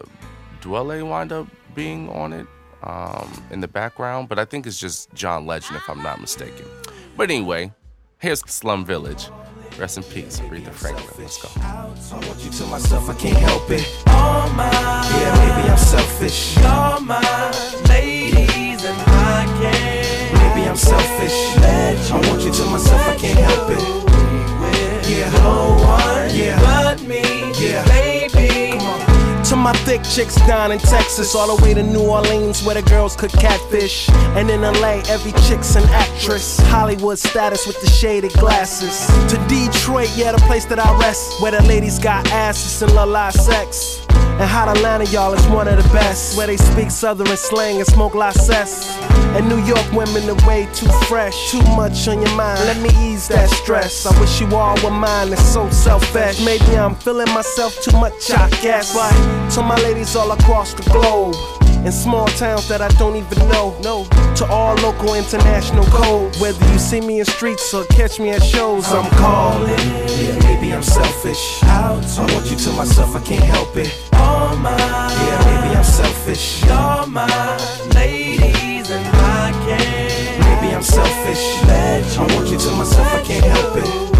Dwele 0.61 1.07
wind 1.07 1.33
up 1.33 1.47
being 1.75 2.09
on 2.11 2.33
it 2.33 2.47
um, 2.83 3.31
in 3.51 3.61
the 3.61 3.69
background, 3.69 4.29
but 4.29 4.39
I 4.39 4.45
think 4.45 4.67
it's 4.67 4.79
just 4.79 5.13
John 5.15 5.47
Legend 5.47 5.77
if 5.77 5.89
I'm 5.89 6.03
not 6.03 6.21
mistaken. 6.21 6.67
But 7.17 7.31
anyway, 7.31 7.73
here's 8.19 8.41
Slum 8.41 8.85
Village. 8.85 9.29
Rest 9.79 9.97
in 9.97 10.05
peace, 10.05 10.39
Aretha 10.39 10.73
Franklin. 10.73 11.09
Let's 11.19 11.43
go. 11.43 11.49
I 11.61 11.87
want 12.29 12.45
you 12.45 12.51
to 12.51 12.67
myself, 12.67 13.11
I 13.11 13.15
can't 13.15 13.37
help 13.37 13.69
it. 13.71 13.85
All. 14.07 14.49
Yeah, 14.49 15.35
maybe 15.41 15.69
I'm 15.69 15.77
selfish. 15.77 16.57
Mine, 16.57 17.53
ladies, 17.89 18.85
and 18.85 18.97
I 19.01 19.45
can't. 19.61 20.55
Maybe 20.55 20.69
I'm 20.69 20.77
selfish. 20.77 21.35
I 21.59 22.21
want 22.29 22.43
you 22.43 22.53
to 22.53 22.65
myself, 22.67 23.01
I 23.09 23.17
can't 23.17 23.39
help 23.39 23.71
it. 23.71 24.05
Yeah, 25.11 25.31
no 25.43 25.77
one 25.83 26.35
yeah. 26.35 26.61
but 26.61 27.03
me. 27.03 27.23
Yeah, 27.61 27.85
baby. 27.87 27.95
Come 27.95 28.09
on. 28.09 28.14
To 29.55 29.61
my 29.61 29.73
thick 29.87 30.03
chicks 30.03 30.35
down 30.49 30.73
in 30.73 30.81
Texas, 30.81 31.33
all 31.37 31.57
the 31.57 31.63
way 31.63 31.75
to 31.75 31.83
New 31.85 32.11
Orleans, 32.11 32.65
where 32.65 32.75
the 32.75 32.83
girls 32.91 33.15
could 33.15 33.31
catfish. 33.31 34.11
And 34.35 34.51
in 34.51 34.63
LA, 34.63 35.01
every 35.07 35.31
chick's 35.43 35.77
an 35.77 35.85
actress. 35.91 36.59
Hollywood 36.59 37.21
status 37.21 37.65
with 37.65 37.81
the 37.81 37.87
shaded 37.87 38.33
glasses. 38.33 39.07
To 39.31 39.37
Detroit, 39.47 40.11
yeah, 40.17 40.33
the 40.33 40.39
place 40.39 40.65
that 40.65 40.81
I 40.81 40.99
rest, 40.99 41.41
where 41.41 41.53
the 41.53 41.63
ladies 41.69 42.01
got 42.01 42.27
asses 42.33 42.83
and 42.83 42.93
la 42.97 43.31
sex. 43.31 44.05
And 44.11 44.51
hot 44.51 44.67
Atlanta, 44.77 45.05
y'all, 45.05 45.33
is 45.33 45.47
one 45.47 45.69
of 45.69 45.81
the 45.81 45.89
best. 45.91 46.37
Where 46.37 46.49
they 46.49 46.57
speak 46.57 46.91
southern 46.91 47.29
slang 47.37 47.77
and 47.77 47.87
smoke 47.87 48.17
la 48.17 48.33
cess. 48.33 48.99
And 49.37 49.49
New 49.49 49.63
York 49.65 49.93
women 49.93 50.29
are 50.29 50.49
way 50.49 50.69
too 50.75 50.89
fresh. 51.07 51.53
Too 51.53 51.63
much 51.77 52.09
on 52.09 52.21
your 52.21 52.35
mind. 52.35 52.59
Let 52.65 52.81
me 52.83 52.91
ease 52.99 53.29
that 53.29 53.49
stress. 53.51 54.07
I 54.07 54.21
wish 54.21 54.41
you 54.41 54.49
all 54.57 54.75
were 54.83 54.91
mine. 54.91 55.33
It's 55.33 55.43
so 55.43 55.71
selfish. 55.71 56.45
Maybe 56.45 56.77
I'm 56.77 56.97
feeling 56.97 57.33
myself 57.33 57.81
too 57.81 57.97
much, 57.99 58.31
I 58.33 58.51
guess. 58.61 58.93
But 58.93 59.13
to 59.51 59.63
my 59.63 59.77
ladies 59.83 60.17
all 60.17 60.31
across 60.33 60.75
the 60.75 60.83
globe. 60.91 61.35
In 61.85 61.93
small 61.93 62.27
towns 62.29 62.67
that 62.69 62.81
I 62.81 62.89
don't 62.97 63.17
even 63.17 63.39
know. 63.49 63.77
No. 63.83 64.07
To 64.37 64.47
all 64.47 64.75
local 64.77 65.15
international 65.15 65.85
code. 65.87 66.35
Whether 66.37 66.65
you 66.73 66.79
see 66.79 67.01
me 67.01 67.21
in 67.21 67.27
streets 67.27 67.75
or 67.75 67.85
catch 67.87 68.19
me 68.19 68.31
at 68.31 68.43
shows, 68.43 68.87
I'm 68.91 69.11
calling. 69.13 69.69
Yeah, 69.69 70.39
maybe 70.45 70.73
I'm 70.73 70.83
selfish. 70.83 71.63
Out. 71.65 72.03
I 72.19 72.33
want 72.33 72.51
you 72.51 72.57
to 72.57 72.71
myself, 72.73 73.15
I 73.15 73.21
can't 73.21 73.45
help 73.45 73.77
it. 73.77 73.93
All 74.15 74.57
mine. 74.57 74.79
Yeah, 74.79 75.39
maybe 75.45 75.77
I'm 75.77 75.85
selfish. 75.85 76.65
You're 76.65 77.07
mine, 77.07 77.61
ladies, 77.95 78.91
and 78.91 79.07
I 79.07 79.53
can't. 79.67 80.41
Maybe 80.41 80.75
I'm 80.75 80.83
selfish. 80.83 81.45
I 82.17 82.21
want 82.35 82.49
you 82.49 82.59
to 82.59 82.71
myself, 82.73 83.13
I 83.13 83.23
can't 83.23 83.45
help 83.45 83.77
it. 83.77 84.15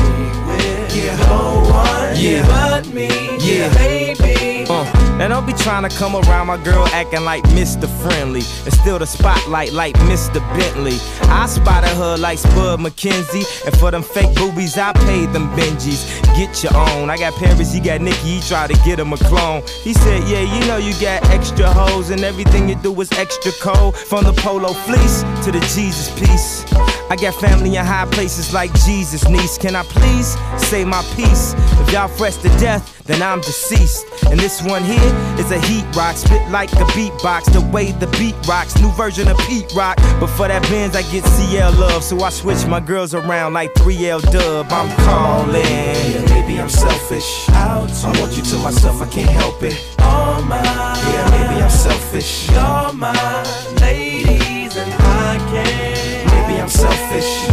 Yeah, 0.95 1.17
no 1.27 1.63
one 1.73 2.17
Yeah. 2.17 2.47
but 2.47 2.87
me. 2.93 3.09
Yeah. 3.41 3.73
baby. 3.75 4.67
Uh, 4.69 4.85
and 5.21 5.31
don't 5.31 5.47
be 5.47 5.53
trying 5.53 5.89
to 5.89 5.97
come 5.97 6.17
around 6.17 6.49
my 6.49 6.57
girl 6.63 6.87
acting 6.89 7.25
like 7.25 7.43
Mr. 7.45 7.89
Friendly 8.03 8.43
and 8.65 8.73
still 8.73 8.99
the 8.99 9.07
spotlight 9.07 9.73
like 9.73 9.95
Mr. 10.11 10.41
Bentley. 10.59 10.99
I 11.29 11.47
spotted 11.47 11.95
her 11.97 12.17
like 12.17 12.39
Spud 12.39 12.81
McKenzie, 12.81 13.47
and 13.67 13.77
for 13.79 13.91
them 13.91 14.03
fake 14.03 14.35
boobies, 14.37 14.77
I 14.77 14.93
paid 14.93 15.33
them 15.33 15.49
Benjis. 15.57 16.03
Get 16.37 16.63
your 16.63 16.77
own. 16.77 17.11
I 17.11 17.17
got 17.17 17.35
Paris, 17.35 17.73
he 17.73 17.81
got 17.81 18.01
Nikki, 18.01 18.39
he 18.39 18.41
tried 18.41 18.71
to 18.71 18.77
get 18.85 18.99
him 18.99 19.13
a 19.13 19.17
clone. 19.17 19.63
He 19.83 19.95
said, 19.95 20.25
Yeah, 20.25 20.43
you 20.43 20.67
know 20.67 20.79
you 20.79 20.93
got 21.01 21.25
extra 21.31 21.71
hoes, 21.71 22.11
and 22.11 22.23
everything 22.23 22.69
you 22.69 22.75
do 22.77 23.01
is 23.01 23.11
extra 23.13 23.53
cold. 23.61 23.97
From 23.97 24.25
the 24.25 24.33
polo 24.33 24.73
fleece 24.73 25.23
to 25.45 25.53
the 25.53 25.61
Jesus 25.75 26.11
piece. 26.19 26.65
I 27.11 27.17
got 27.17 27.35
family 27.35 27.77
in 27.77 27.85
high 27.85 28.07
places 28.07 28.53
like 28.53 28.73
Jesus, 28.85 29.29
niece. 29.29 29.59
Can 29.59 29.77
I 29.77 29.83
please 29.85 30.37
say 30.59 30.85
my 30.85 31.03
piece? 31.15 31.55
If 31.83 31.93
y'all 31.93 32.09
fresh 32.09 32.37
to 32.39 32.49
death, 32.59 33.05
then 33.05 33.23
I'm 33.23 33.41
deceased. 33.41 34.07
And 34.31 34.41
this 34.41 34.63
one 34.63 34.83
here 34.83 35.04
is 35.39 35.51
a 35.51 35.59
heat 35.67 35.85
rock, 35.97 36.17
spit 36.17 36.43
like 36.51 36.73
a 36.73 36.87
beatbox, 36.97 37.53
the 37.53 37.61
way 37.73 37.93
the 37.93 38.07
beat 38.19 38.35
rocks. 38.47 38.79
New 38.81 38.91
version 38.93 39.29
of 39.29 39.39
Pete 39.39 39.73
Rock. 39.75 39.97
But 40.21 40.29
for 40.29 40.49
that 40.49 40.63
Benz, 40.65 40.95
I 40.97 41.03
get 41.11 41.25
CL 41.25 41.73
love, 41.73 42.03
so 42.03 42.21
I 42.21 42.31
switch 42.31 42.67
my 42.67 42.81
girls 42.81 43.15
around 43.15 43.53
like 43.53 43.73
3L 43.75 44.23
dub. 44.33 44.67
I'm 44.71 44.91
calling. 45.05 45.63
Yeah, 45.63 46.25
maybe 46.29 46.61
I'm 46.61 46.69
selfish. 46.69 47.49
I 47.51 47.79
want 48.21 48.37
you 48.37 48.43
to 48.43 48.59
myself, 48.59 49.01
I 49.03 49.07
can't 49.09 49.31
help 49.31 49.63
it. 49.63 49.77
All 50.01 50.43
mine. 50.43 50.63
Yeah, 50.65 51.31
maybe 51.31 51.63
I'm 51.63 51.71
selfish. 51.71 52.49
You're 52.51 52.93
mine, 52.93 53.47
ladies, 53.81 54.77
and 54.77 54.93
I 54.93 55.39
can't. 55.51 56.27
Maybe 56.33 56.61
I'm 56.61 56.69
selfish. 56.69 57.51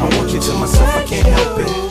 I 0.00 0.08
want 0.16 0.32
you 0.32 0.40
to 0.40 0.52
myself, 0.54 0.96
I 0.96 1.04
can't 1.04 1.26
help 1.26 1.58
it. 1.58 1.90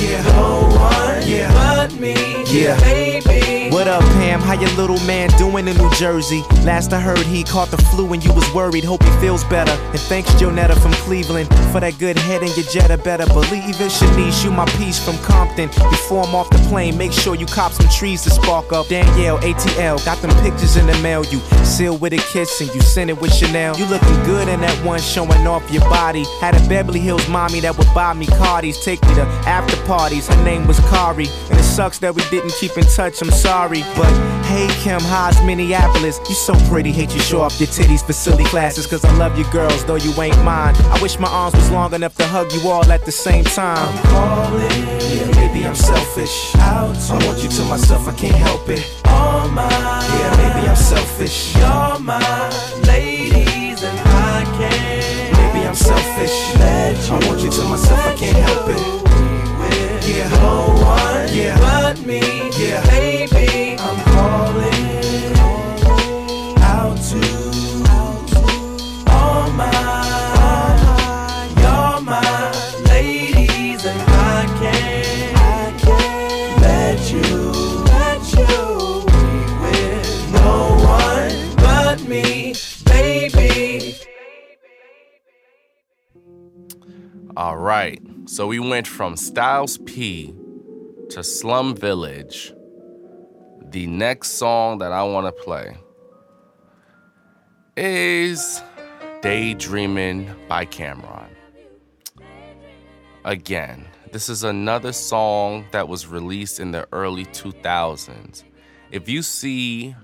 Yeah, 0.00 0.22
no 0.22 0.68
one 0.68 1.26
yeah. 1.26 1.73
But 1.88 2.00
me. 2.00 2.14
Yeah. 2.46 2.78
baby. 2.80 3.54
What 3.74 3.88
up, 3.88 4.02
Pam? 4.22 4.40
How 4.40 4.52
your 4.52 4.70
little 4.76 5.00
man 5.04 5.28
doing 5.36 5.66
in 5.66 5.76
New 5.76 5.90
Jersey? 5.94 6.42
Last 6.62 6.92
I 6.92 7.00
heard, 7.00 7.18
he 7.18 7.42
caught 7.42 7.72
the 7.72 7.76
flu 7.76 8.12
and 8.12 8.24
you 8.24 8.32
was 8.32 8.48
worried. 8.54 8.84
Hope 8.84 9.02
he 9.02 9.10
feels 9.20 9.42
better. 9.44 9.72
And 9.72 9.98
thanks, 10.00 10.30
Jonetta 10.34 10.80
from 10.80 10.92
Cleveland, 11.04 11.48
for 11.72 11.80
that 11.80 11.98
good 11.98 12.16
head 12.16 12.42
and 12.42 12.56
your 12.56 12.66
Jetta. 12.66 12.98
Better 12.98 13.26
believe 13.26 13.80
it, 13.80 13.90
Shanice. 13.90 14.44
You 14.44 14.52
my 14.52 14.64
piece 14.78 15.04
from 15.04 15.18
Compton. 15.18 15.68
Before 15.90 16.24
I'm 16.24 16.34
off 16.36 16.50
the 16.50 16.58
plane, 16.68 16.96
make 16.96 17.12
sure 17.12 17.34
you 17.34 17.46
cop 17.46 17.72
some 17.72 17.88
trees 17.88 18.22
to 18.22 18.30
spark 18.30 18.72
up. 18.72 18.86
Danielle, 18.86 19.38
ATL, 19.40 20.04
got 20.04 20.22
them 20.22 20.30
pictures 20.42 20.76
in 20.76 20.86
the 20.86 20.96
mail. 21.02 21.24
You 21.24 21.40
seal 21.64 21.98
with 21.98 22.12
a 22.12 22.22
kiss 22.32 22.60
and 22.60 22.72
you 22.74 22.80
send 22.80 23.10
it 23.10 23.20
with 23.20 23.34
Chanel. 23.34 23.76
You 23.76 23.86
looking 23.86 24.22
good 24.22 24.46
in 24.46 24.60
that 24.60 24.84
one 24.84 25.00
showing 25.00 25.46
off 25.48 25.68
your 25.72 25.82
body. 25.90 26.24
Had 26.40 26.54
a 26.54 26.68
Beverly 26.68 27.00
Hills 27.00 27.28
mommy 27.28 27.58
that 27.60 27.76
would 27.76 27.92
buy 27.92 28.14
me 28.14 28.26
Cardis, 28.26 28.84
take 28.84 29.02
me 29.02 29.14
to 29.16 29.22
after 29.46 29.76
parties. 29.84 30.28
Her 30.28 30.44
name 30.44 30.68
was 30.68 30.78
Kari, 30.90 31.26
and 31.50 31.58
it 31.58 31.64
sucks 31.74 31.98
that 31.98 32.14
we 32.14 32.22
didn't 32.30 32.52
keep 32.52 32.78
in 32.78 32.84
touch. 32.84 33.20
I'm 33.20 33.32
sorry, 33.32 33.82
but 33.96 34.12
hey 34.46 34.68
Kim, 34.82 35.00
how's 35.00 35.42
Minneapolis? 35.42 36.20
You 36.28 36.36
so 36.36 36.54
pretty, 36.68 36.92
hate 36.92 37.12
you 37.12 37.20
show 37.20 37.40
off 37.40 37.58
your 37.58 37.66
titties 37.66 38.06
for 38.06 38.12
silly 38.12 38.44
classes. 38.44 38.86
Cause 38.86 39.04
I 39.04 39.12
love 39.16 39.36
you 39.36 39.44
girls, 39.50 39.84
though 39.84 39.96
you 39.96 40.12
ain't 40.22 40.40
mine. 40.44 40.76
I 40.94 41.02
wish 41.02 41.18
my 41.18 41.28
arms 41.28 41.56
was 41.56 41.72
long 41.72 41.92
enough 41.92 42.14
to 42.18 42.26
hug 42.26 42.52
you 42.52 42.68
all 42.68 42.84
at 42.92 43.04
the 43.04 43.10
same 43.10 43.42
time. 43.42 43.92
calling. 44.04 44.70
Yeah, 45.10 45.26
maybe 45.34 45.66
I'm 45.66 45.74
selfish. 45.74 46.54
Out. 46.56 46.96
I 47.10 47.26
want 47.26 47.42
you 47.42 47.48
to 47.48 47.64
myself, 47.64 48.06
I 48.06 48.14
can't 48.14 48.36
help 48.36 48.68
it. 48.68 48.84
All 49.06 49.48
mine. 49.48 49.68
Yeah, 49.70 50.36
maybe 50.36 50.68
I'm 50.68 50.76
selfish. 50.76 51.56
You're 51.56 51.98
mine, 51.98 52.52
ladies, 52.86 53.82
and 53.82 53.98
I 53.98 54.44
can't. 54.58 55.32
Maybe 55.38 55.66
I'm 55.66 55.74
selfish. 55.74 56.36
I 57.10 57.26
want 57.26 57.40
you 57.40 57.50
to 57.50 57.62
myself, 57.64 57.98
I 57.98 58.14
can't 58.14 58.36
help 58.36 58.68
it 58.68 59.13
yeah, 60.06 60.28
no 60.28 60.66
one, 60.82 61.28
yeah, 61.32 61.58
but 61.58 62.04
me, 62.06 62.20
yeah, 62.58 62.84
baby, 62.90 63.76
I'm 63.78 64.04
calling 64.04 65.32
out 66.62 66.98
to 67.10 67.20
all 69.10 69.50
my, 69.52 69.72
you're 71.56 72.00
my 72.02 72.52
ladies, 72.88 73.84
and 73.84 74.00
I 74.02 74.46
can't, 74.60 75.36
I 75.38 75.72
can't 75.78 76.60
let 76.60 77.12
you, 77.12 77.52
let 77.84 78.20
you 78.32 79.04
be 79.06 79.26
with 79.62 80.32
no 80.32 80.50
one 80.84 81.56
but 81.56 81.98
me, 82.08 82.54
baby. 82.84 83.96
All 87.36 87.56
right. 87.56 88.00
So 88.26 88.46
we 88.46 88.58
went 88.58 88.86
from 88.86 89.16
Styles 89.16 89.76
P 89.78 90.34
to 91.10 91.22
Slum 91.22 91.76
Village. 91.76 92.54
The 93.66 93.86
next 93.86 94.32
song 94.32 94.78
that 94.78 94.92
I 94.92 95.02
want 95.02 95.26
to 95.26 95.42
play 95.44 95.76
is 97.76 98.62
Daydreaming 99.20 100.34
by 100.48 100.64
Cam'ron. 100.64 101.28
Again, 103.26 103.86
this 104.10 104.30
is 104.30 104.42
another 104.42 104.92
song 104.92 105.66
that 105.72 105.86
was 105.86 106.06
released 106.06 106.60
in 106.60 106.70
the 106.70 106.88
early 106.92 107.26
2000s. 107.26 108.42
If 108.90 109.06
you 109.06 109.20
see 109.20 109.94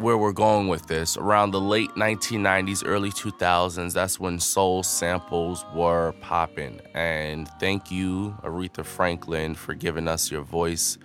where 0.00 0.16
we're 0.16 0.32
going 0.32 0.66
with 0.68 0.86
this, 0.86 1.18
around 1.18 1.50
the 1.50 1.60
late 1.60 1.90
1990s, 1.90 2.82
early 2.86 3.10
2000s, 3.10 3.92
that's 3.92 4.18
when 4.18 4.40
soul 4.40 4.82
samples 4.82 5.66
were 5.74 6.12
popping. 6.22 6.80
And 6.94 7.46
thank 7.60 7.90
you, 7.90 8.34
Aretha 8.42 8.84
Franklin, 8.84 9.54
for 9.54 9.74
giving 9.74 10.08
us 10.08 10.30
your 10.30 10.40
voice, 10.40 10.96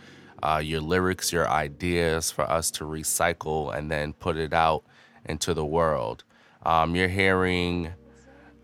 uh, 0.42 0.62
your 0.64 0.80
lyrics, 0.80 1.34
your 1.34 1.50
ideas 1.50 2.32
for 2.32 2.50
us 2.50 2.72
to 2.72 2.86
recycle 2.86 3.76
and 3.76 3.92
then 3.92 4.14
put 4.14 4.38
it 4.38 4.54
out 4.54 4.86
into 5.26 5.54
the 5.54 5.66
world. 5.66 6.24
Um, 6.66 6.96
you're 6.96 7.10
hearing 7.10 7.92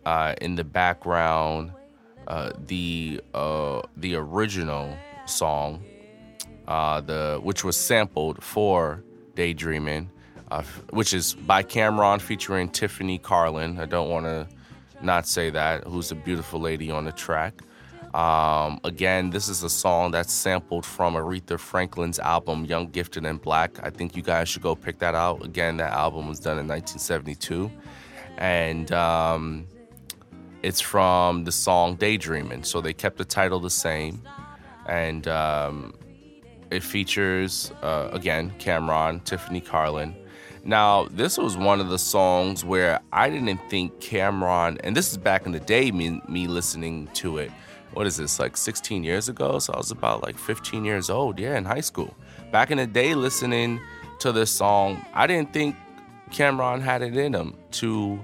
uh, 0.06 0.36
in 0.40 0.56
the 0.56 0.64
background 0.64 1.74
uh, 2.28 2.52
the 2.68 3.20
uh, 3.34 3.82
the 3.98 4.16
original 4.16 4.96
song, 5.26 5.84
uh, 6.68 7.02
the 7.02 7.40
which 7.44 7.66
was 7.66 7.76
sampled 7.76 8.42
for 8.42 9.04
"Daydreaming," 9.36 10.10
which 10.90 11.14
is 11.14 11.34
by 11.34 11.64
Cam'ron 11.64 12.22
featuring 12.22 12.70
Tiffany 12.70 13.18
Carlin. 13.18 13.80
I 13.80 13.86
don't 13.86 14.10
want 14.10 14.26
to 14.26 14.48
not 15.02 15.28
say 15.28 15.50
that, 15.50 15.86
who's 15.86 16.12
a 16.12 16.16
beautiful 16.16 16.60
lady 16.60 16.92
on 16.92 17.06
the 17.06 17.12
track. 17.12 17.62
Um, 18.14 18.82
again, 18.84 19.30
this 19.30 19.48
is 19.48 19.64
a 19.64 19.70
song 19.70 20.12
that's 20.12 20.34
sampled 20.34 20.86
from 20.86 21.14
Aretha 21.14 21.58
Franklin's 21.58 22.20
album 22.20 22.66
Young, 22.66 22.88
Gifted, 22.88 23.26
and 23.26 23.42
Black. 23.42 23.80
I 23.84 23.90
think 23.90 24.16
you 24.16 24.22
guys 24.22 24.50
should 24.50 24.62
go 24.62 24.76
pick 24.76 25.00
that 25.00 25.16
out. 25.16 25.46
Again, 25.46 25.78
that 25.78 25.94
album 25.94 26.28
was 26.28 26.40
done 26.40 26.60
in 26.60 26.68
1972. 26.68 27.72
And 28.38 28.92
um, 28.92 29.66
it's 30.62 30.82
from 30.82 31.46
the 31.46 31.52
song 31.54 31.96
Daydreaming. 31.96 32.64
So 32.64 32.82
they 32.82 32.94
kept 32.94 33.18
the 33.18 33.26
title 33.26 33.60
the 33.60 33.70
same. 33.70 34.22
And 34.88 35.28
um, 35.30 35.94
it 36.70 36.84
features, 36.84 37.72
uh, 37.82 38.10
again, 38.12 38.52
Cam'ron, 38.60 39.24
Tiffany 39.24 39.62
Carlin. 39.62 40.16
Now, 40.64 41.08
this 41.10 41.38
was 41.38 41.58
one 41.58 41.80
of 41.80 41.90
the 41.90 41.98
songs 41.98 42.64
where 42.64 43.00
I 43.12 43.30
didn't 43.30 43.60
think 43.70 44.00
Cam'ron, 44.00 44.80
and 44.84 44.96
this 44.96 45.12
is 45.12 45.18
back 45.18 45.46
in 45.48 45.52
the 45.54 45.60
day, 45.60 45.92
me, 45.92 46.22
me 46.28 46.48
listening 46.48 47.08
to 47.16 47.40
it. 47.40 47.52
What 47.94 48.06
is 48.06 48.18
this, 48.18 48.40
like 48.40 48.56
16 48.56 49.04
years 49.04 49.28
ago? 49.28 49.58
So 49.60 49.74
I 49.74 49.78
was 49.78 49.92
about 49.92 50.22
like 50.22 50.38
15 50.38 50.86
years 50.86 51.10
old, 51.10 51.40
yeah, 51.40 51.58
in 51.58 51.66
high 51.66 51.82
school. 51.82 52.16
Back 52.52 52.70
in 52.70 52.78
the 52.78 52.86
day, 52.86 53.16
listening 53.16 53.82
to 54.20 54.32
this 54.32 54.52
song, 54.52 55.04
I 55.14 55.26
didn't 55.26 55.52
think 55.52 55.76
Cam'ron 56.30 56.80
had 56.80 57.02
it 57.02 57.18
in 57.18 57.34
him 57.34 57.56
to 57.72 58.24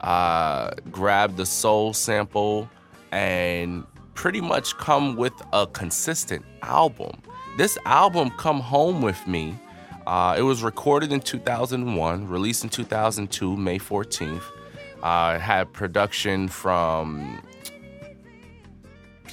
uh, 0.00 0.70
grab 0.92 1.36
the 1.36 1.44
soul 1.44 1.92
sample 1.92 2.68
and 3.10 3.84
pretty 4.14 4.40
much 4.40 4.76
come 4.76 5.16
with 5.16 5.34
a 5.52 5.66
consistent 5.66 6.44
album. 6.62 7.20
This 7.58 7.76
album, 7.84 8.30
Come 8.30 8.60
Home 8.60 9.02
With 9.02 9.26
Me, 9.26 9.54
uh, 10.06 10.34
it 10.36 10.42
was 10.42 10.62
recorded 10.62 11.12
in 11.12 11.20
2001, 11.20 12.28
released 12.28 12.64
in 12.64 12.70
2002, 12.70 13.56
May 13.56 13.78
14th. 13.78 14.42
Uh, 15.02 15.34
it 15.36 15.40
had 15.40 15.72
production 15.72 16.48
from, 16.48 17.42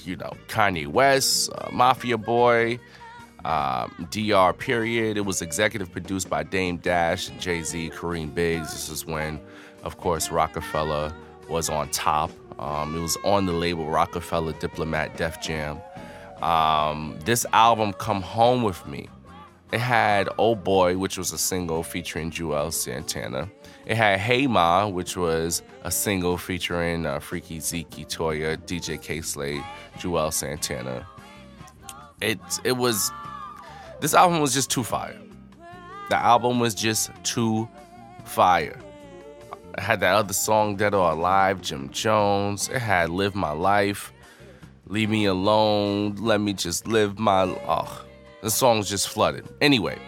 you 0.03 0.15
know, 0.15 0.33
Kanye 0.47 0.87
West, 0.87 1.49
uh, 1.55 1.69
Mafia 1.71 2.17
Boy, 2.17 2.79
um, 3.45 4.07
DR 4.11 4.53
Period. 4.57 5.17
It 5.17 5.21
was 5.21 5.41
executive 5.41 5.91
produced 5.91 6.29
by 6.29 6.43
Dame 6.43 6.77
Dash, 6.77 7.29
Jay 7.39 7.63
Z, 7.63 7.91
Kareem 7.91 8.33
Biggs. 8.33 8.71
This 8.71 8.89
is 8.89 9.05
when, 9.05 9.39
of 9.83 9.97
course, 9.97 10.31
Rockefeller 10.31 11.13
was 11.49 11.69
on 11.69 11.89
top. 11.89 12.31
Um, 12.59 12.95
it 12.95 12.99
was 12.99 13.17
on 13.23 13.45
the 13.45 13.53
label 13.53 13.89
Rockefeller 13.89 14.53
Diplomat 14.53 15.17
Def 15.17 15.41
Jam. 15.41 15.79
Um, 16.41 17.17
this 17.25 17.45
album, 17.53 17.93
Come 17.93 18.21
Home 18.21 18.63
With 18.63 18.85
Me, 18.87 19.07
it 19.71 19.79
had 19.79 20.27
Oh 20.37 20.55
Boy, 20.55 20.97
which 20.97 21.17
was 21.17 21.31
a 21.31 21.37
single 21.37 21.81
featuring 21.83 22.29
Juelz 22.29 22.73
Santana. 22.73 23.49
It 23.85 23.95
had 23.95 24.19
Hey 24.19 24.45
Ma, 24.45 24.87
which 24.87 25.15
was 25.15 25.63
a 25.83 25.91
single 25.91 26.37
featuring 26.37 27.05
uh, 27.05 27.19
Freaky 27.19 27.59
Zeke, 27.59 28.07
Toya, 28.07 28.57
DJ 28.57 29.01
Kay 29.01 29.21
Slay, 29.21 29.63
Juelz 29.97 30.33
Santana. 30.33 31.07
It 32.21 32.39
it 32.63 32.73
was 32.73 33.11
this 34.01 34.13
album 34.13 34.41
was 34.41 34.53
just 34.53 34.69
too 34.69 34.83
fire. 34.83 35.19
The 36.09 36.17
album 36.17 36.59
was 36.59 36.75
just 36.75 37.11
too 37.23 37.69
fire. 38.25 38.77
It 39.77 39.79
had 39.79 40.01
that 40.01 40.13
other 40.13 40.33
song, 40.33 40.75
Dead 40.75 40.93
or 40.93 41.11
Alive, 41.11 41.61
Jim 41.61 41.89
Jones. 41.91 42.67
It 42.67 42.79
had 42.79 43.09
Live 43.09 43.35
My 43.35 43.51
Life, 43.51 44.11
Leave 44.87 45.09
Me 45.09 45.25
Alone, 45.25 46.15
Let 46.15 46.41
Me 46.41 46.51
Just 46.51 46.87
Live 46.87 47.17
My. 47.17 47.43
Oh, 47.43 48.05
the 48.41 48.49
song's 48.49 48.89
just 48.89 49.09
flooded. 49.09 49.47
Anyway, 49.61 49.99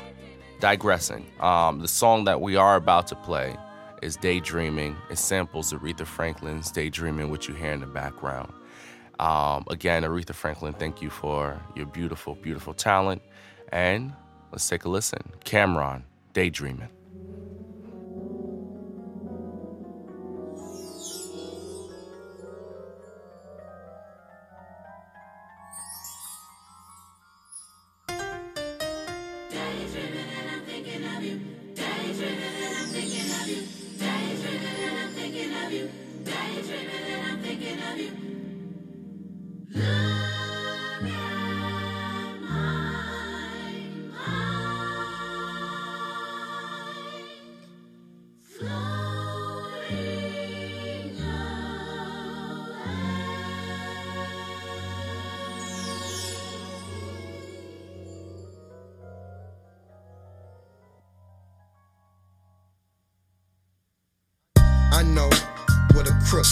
digressing. 0.60 1.26
Um, 1.40 1.80
the 1.80 1.88
song 1.88 2.24
that 2.26 2.42
we 2.42 2.56
are 2.56 2.76
about 2.76 3.08
to 3.08 3.16
play 3.16 3.56
is 4.02 4.18
Daydreaming. 4.18 4.96
It 5.10 5.18
samples 5.18 5.72
Aretha 5.72 6.06
Franklin's 6.06 6.72
Daydreaming, 6.72 7.30
which 7.30 7.48
you 7.48 7.56
hear 7.56 7.72
in 7.72 7.80
the 7.80 7.86
background. 7.86 8.52
Um, 9.20 9.66
again, 9.70 10.04
Aretha 10.04 10.34
Franklin, 10.34 10.74
thank 10.74 11.02
you 11.02 11.10
for 11.10 11.62
your 11.76 11.86
beautiful, 11.86 12.36
beautiful 12.36 12.74
talent. 12.74 13.22
And 13.72 14.14
let's 14.52 14.68
take 14.68 14.86
a 14.86 14.90
listen. 14.90 15.22
Cam'ron, 15.46 16.04
Daydreaming. 16.34 16.90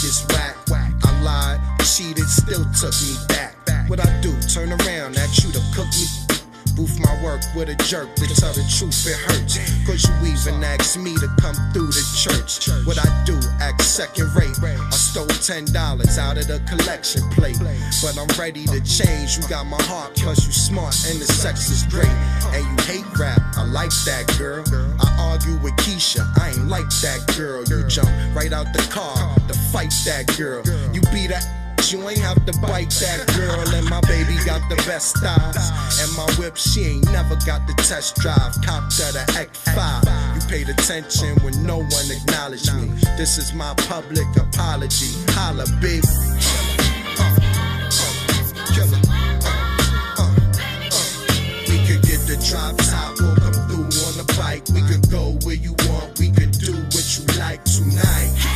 Crook 0.01 0.09
is 0.09 0.25
whack. 0.29 0.55
I 1.03 1.21
lied, 1.21 1.79
cheated, 1.79 2.27
still 2.27 2.65
took 2.79 2.93
me 3.01 3.15
back. 3.27 3.55
What 3.89 3.99
I 3.99 4.21
do, 4.21 4.33
turn 4.41 4.69
around 4.69 5.17
at 5.17 5.43
you 5.43 5.51
to 5.51 5.61
cook 5.73 5.87
me. 5.87 6.20
Boof 6.81 6.99
my 6.99 7.13
work 7.23 7.41
with 7.55 7.69
a 7.69 7.75
jerk 7.85 8.09
to 8.15 8.25
tell 8.25 8.53
the 8.53 8.65
truth, 8.65 9.05
it 9.05 9.13
hurts. 9.13 9.53
Cause 9.85 10.01
you 10.01 10.33
even 10.33 10.63
asked 10.63 10.97
me 10.97 11.13
to 11.13 11.27
come 11.37 11.53
through 11.71 11.93
the 11.93 12.01
church. 12.17 12.65
What 12.87 12.97
I 12.97 13.05
do, 13.23 13.37
act 13.61 13.83
second 13.83 14.33
rate. 14.33 14.57
I 14.65 14.89
stole 14.89 15.27
$10 15.27 15.69
out 16.17 16.37
of 16.39 16.47
the 16.47 16.57
collection 16.65 17.21
plate. 17.37 17.59
But 18.01 18.17
I'm 18.17 18.25
ready 18.33 18.65
to 18.65 18.81
change. 18.81 19.37
You 19.37 19.47
got 19.47 19.67
my 19.67 19.77
heart, 19.83 20.15
plus 20.15 20.43
you 20.47 20.51
smart, 20.51 20.97
and 21.05 21.21
the 21.21 21.29
sex 21.29 21.69
is 21.69 21.83
great. 21.83 22.09
And 22.49 22.65
you 22.65 22.85
hate 22.89 23.05
rap, 23.15 23.39
I 23.57 23.65
like 23.65 23.93
that 24.09 24.25
girl. 24.39 24.65
I 25.05 25.29
argue 25.29 25.61
with 25.61 25.77
Keisha, 25.85 26.25
I 26.41 26.49
ain't 26.49 26.67
like 26.67 26.89
that 27.05 27.21
girl. 27.37 27.63
You 27.65 27.85
jump 27.87 28.09
right 28.33 28.51
out 28.51 28.73
the 28.73 28.81
car 28.89 29.37
to 29.37 29.53
fight 29.69 29.93
that 30.05 30.35
girl. 30.35 30.65
You 30.95 31.01
be 31.13 31.27
that. 31.27 31.60
You 31.89 32.07
ain't 32.07 32.19
have 32.19 32.45
to 32.45 32.53
bite 32.61 32.91
that 33.01 33.33
girl, 33.35 33.59
and 33.75 33.89
my 33.89 33.99
baby 34.01 34.37
got 34.45 34.61
the 34.69 34.75
best 34.87 35.17
styles. 35.17 35.57
And 35.99 36.11
my 36.15 36.29
whip, 36.39 36.55
she 36.55 36.81
ain't 36.85 37.11
never 37.11 37.35
got 37.45 37.67
the 37.67 37.73
test 37.83 38.15
drive. 38.17 38.53
Copped 38.63 38.97
her 38.99 39.11
the 39.11 39.25
X5. 39.33 40.35
You 40.35 40.41
paid 40.47 40.69
attention 40.69 41.35
when 41.43 41.61
no 41.65 41.77
one 41.79 42.07
acknowledged 42.11 42.73
me. 42.75 42.87
This 43.17 43.37
is 43.37 43.53
my 43.53 43.73
public 43.89 44.27
apology. 44.37 45.11
Holla, 45.31 45.65
get 52.11 52.21
the 52.27 52.37
drop 52.47 52.77
top, 52.77 53.19
we'll 53.19 53.35
come 53.35 53.53
through 53.67 53.91
on 54.07 54.13
the 54.17 54.33
bike. 54.39 54.63
We 54.73 54.81
could 54.81 55.09
go 55.09 55.37
where 55.45 55.55
you 55.55 55.75
want, 55.89 56.19
we 56.19 56.31
could 56.31 56.51
do 56.51 56.73
what 56.73 57.05
you 57.17 57.25
like 57.39 57.63
tonight. 57.65 58.50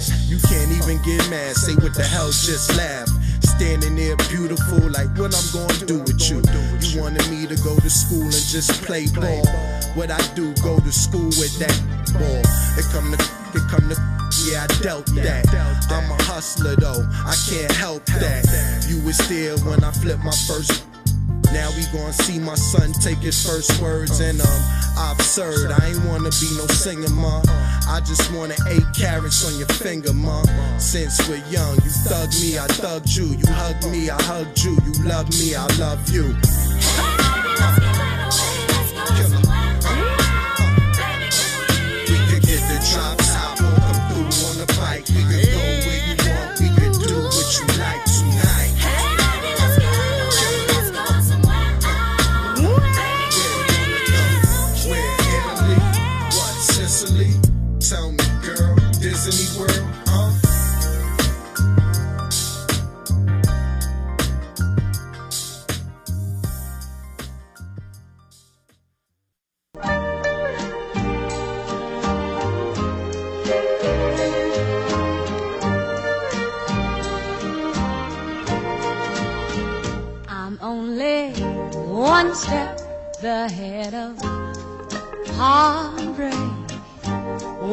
Stash. 0.00 0.30
You 0.30 0.38
can't 0.38 0.70
even 0.72 1.02
get 1.02 1.28
mad. 1.30 1.56
Say 1.56 1.74
what 1.74 1.94
the 1.94 2.04
hell, 2.04 2.26
just 2.26 2.76
laugh. 2.76 3.08
Standing 3.42 3.96
there 3.96 4.16
beautiful, 4.28 4.88
like 4.90 5.08
what 5.18 5.34
I'm 5.34 5.48
gonna 5.52 5.86
do 5.86 5.98
with 6.00 6.20
you. 6.30 6.42
You 6.80 7.00
wanted 7.00 7.28
me 7.30 7.46
to 7.46 7.56
go 7.62 7.76
to 7.78 7.90
school 7.90 8.24
and 8.24 8.32
just 8.32 8.82
play 8.82 9.06
ball. 9.14 9.44
What 9.94 10.10
I 10.10 10.20
do, 10.34 10.54
go 10.62 10.78
to 10.78 10.92
school 10.92 11.26
with 11.26 11.58
that 11.58 11.76
ball. 12.14 12.42
It 12.78 12.86
come 12.92 13.12
to, 13.12 13.18
it 13.18 13.68
come 13.68 13.88
to, 13.88 13.96
yeah, 14.48 14.64
I 14.64 14.82
dealt 14.82 15.06
that. 15.16 15.46
I'm 15.90 16.10
a 16.10 16.22
hustler 16.22 16.76
though, 16.76 17.06
I 17.12 17.34
can't 17.48 17.72
help 17.72 18.04
that. 18.06 18.86
You 18.88 19.04
was 19.04 19.18
there 19.28 19.56
when 19.58 19.84
I 19.84 19.90
flipped 19.90 20.24
my 20.24 20.32
first 20.48 20.84
now 21.52 21.70
we 21.76 21.84
gon' 21.92 22.12
see 22.12 22.38
my 22.38 22.54
son 22.54 22.92
take 22.92 23.18
his 23.18 23.46
first 23.46 23.80
words 23.80 24.20
and 24.20 24.40
um 24.40 24.62
absurd. 25.10 25.70
I 25.70 25.88
ain't 25.88 26.04
wanna 26.06 26.30
be 26.40 26.48
no 26.56 26.66
singer, 26.68 27.10
ma. 27.10 27.42
I 27.88 28.00
just 28.00 28.32
wanna 28.32 28.56
eight 28.68 28.86
carrots 28.96 29.44
on 29.46 29.58
your 29.58 29.68
finger, 29.68 30.12
ma. 30.12 30.42
Since 30.78 31.28
we're 31.28 31.44
young, 31.48 31.74
you 31.76 31.90
thug 32.08 32.30
me, 32.40 32.58
I 32.58 32.66
thugged 32.68 33.16
you. 33.16 33.26
You 33.36 33.46
hug 33.46 33.84
me, 33.90 34.10
I 34.10 34.20
hugged 34.22 34.62
you. 34.64 34.72
You 34.72 34.92
love 35.04 35.28
me, 35.30 35.54
I 35.54 35.66
love 35.78 36.08
you. 36.10 36.36
Ahead 83.42 83.92
of 83.92 84.16
heartbreak, 85.34 86.32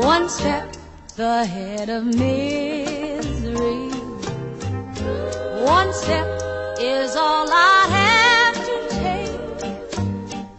one 0.03 0.27
step 0.27 0.75
ahead 1.19 1.89
of 1.89 2.05
misery. 2.05 3.89
One 5.63 5.93
step 5.93 6.27
is 6.79 7.15
all 7.15 7.47
I 7.51 7.85
have 7.99 8.55
to 8.69 8.77
take 9.05 9.41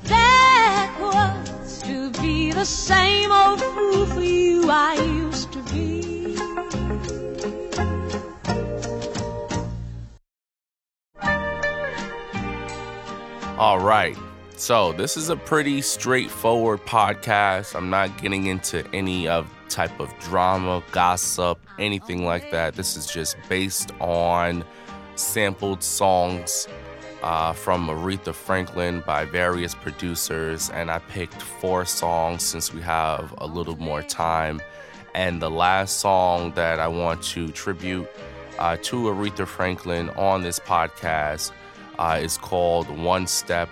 backwards 0.08 1.82
to 1.82 2.10
be 2.22 2.52
the 2.52 2.64
same 2.64 3.32
old 3.32 3.60
fool 3.60 4.06
for 4.06 4.22
you 4.22 4.70
I 4.70 4.94
used 4.94 5.52
to 5.54 5.62
be. 5.74 6.36
All 13.58 13.80
right. 13.80 14.16
So, 14.70 14.92
this 14.92 15.16
is 15.16 15.30
a 15.30 15.36
pretty 15.36 15.82
straightforward 15.82 16.86
podcast. 16.86 17.74
I'm 17.74 17.90
not 17.90 18.22
getting 18.22 18.46
into 18.46 18.86
any 18.94 19.26
of 19.26 19.52
type 19.68 19.98
of 19.98 20.16
drama, 20.20 20.80
gossip, 20.92 21.58
anything 21.80 22.24
like 22.24 22.52
that. 22.52 22.76
This 22.76 22.96
is 22.96 23.08
just 23.08 23.36
based 23.48 23.90
on 23.98 24.64
sampled 25.16 25.82
songs 25.82 26.68
uh, 27.20 27.52
from 27.52 27.88
Aretha 27.88 28.32
Franklin 28.32 29.02
by 29.04 29.24
various 29.24 29.74
producers, 29.74 30.70
and 30.70 30.88
I 30.88 31.00
picked 31.00 31.42
four 31.42 31.84
songs 31.84 32.44
since 32.44 32.72
we 32.72 32.80
have 32.82 33.34
a 33.38 33.48
little 33.48 33.76
more 33.78 34.02
time. 34.02 34.62
And 35.16 35.42
the 35.42 35.50
last 35.50 35.98
song 35.98 36.52
that 36.52 36.78
I 36.78 36.86
want 36.86 37.24
to 37.24 37.48
tribute 37.48 38.08
uh, 38.60 38.76
to 38.82 38.96
Aretha 39.06 39.48
Franklin 39.48 40.10
on 40.10 40.42
this 40.42 40.60
podcast 40.60 41.50
uh, 41.98 42.20
is 42.22 42.38
called 42.38 42.88
One 42.88 43.26
Step 43.26 43.68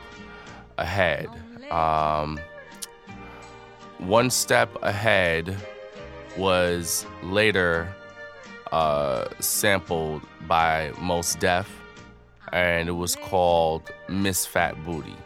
Ahead. 0.79 1.29
Um, 1.71 2.41
One 3.99 4.31
Step 4.31 4.71
Ahead 4.83 5.57
was 6.37 7.05
later 7.23 7.93
uh, 8.73 9.27
sampled 9.41 10.23
by 10.47 10.93
Mos 11.01 11.35
Def, 11.35 11.69
and 12.53 12.89
it 12.89 12.93
was 12.93 13.17
called 13.17 13.91
Miss 14.09 14.47
Fat 14.47 14.83
Booty. 14.85 15.17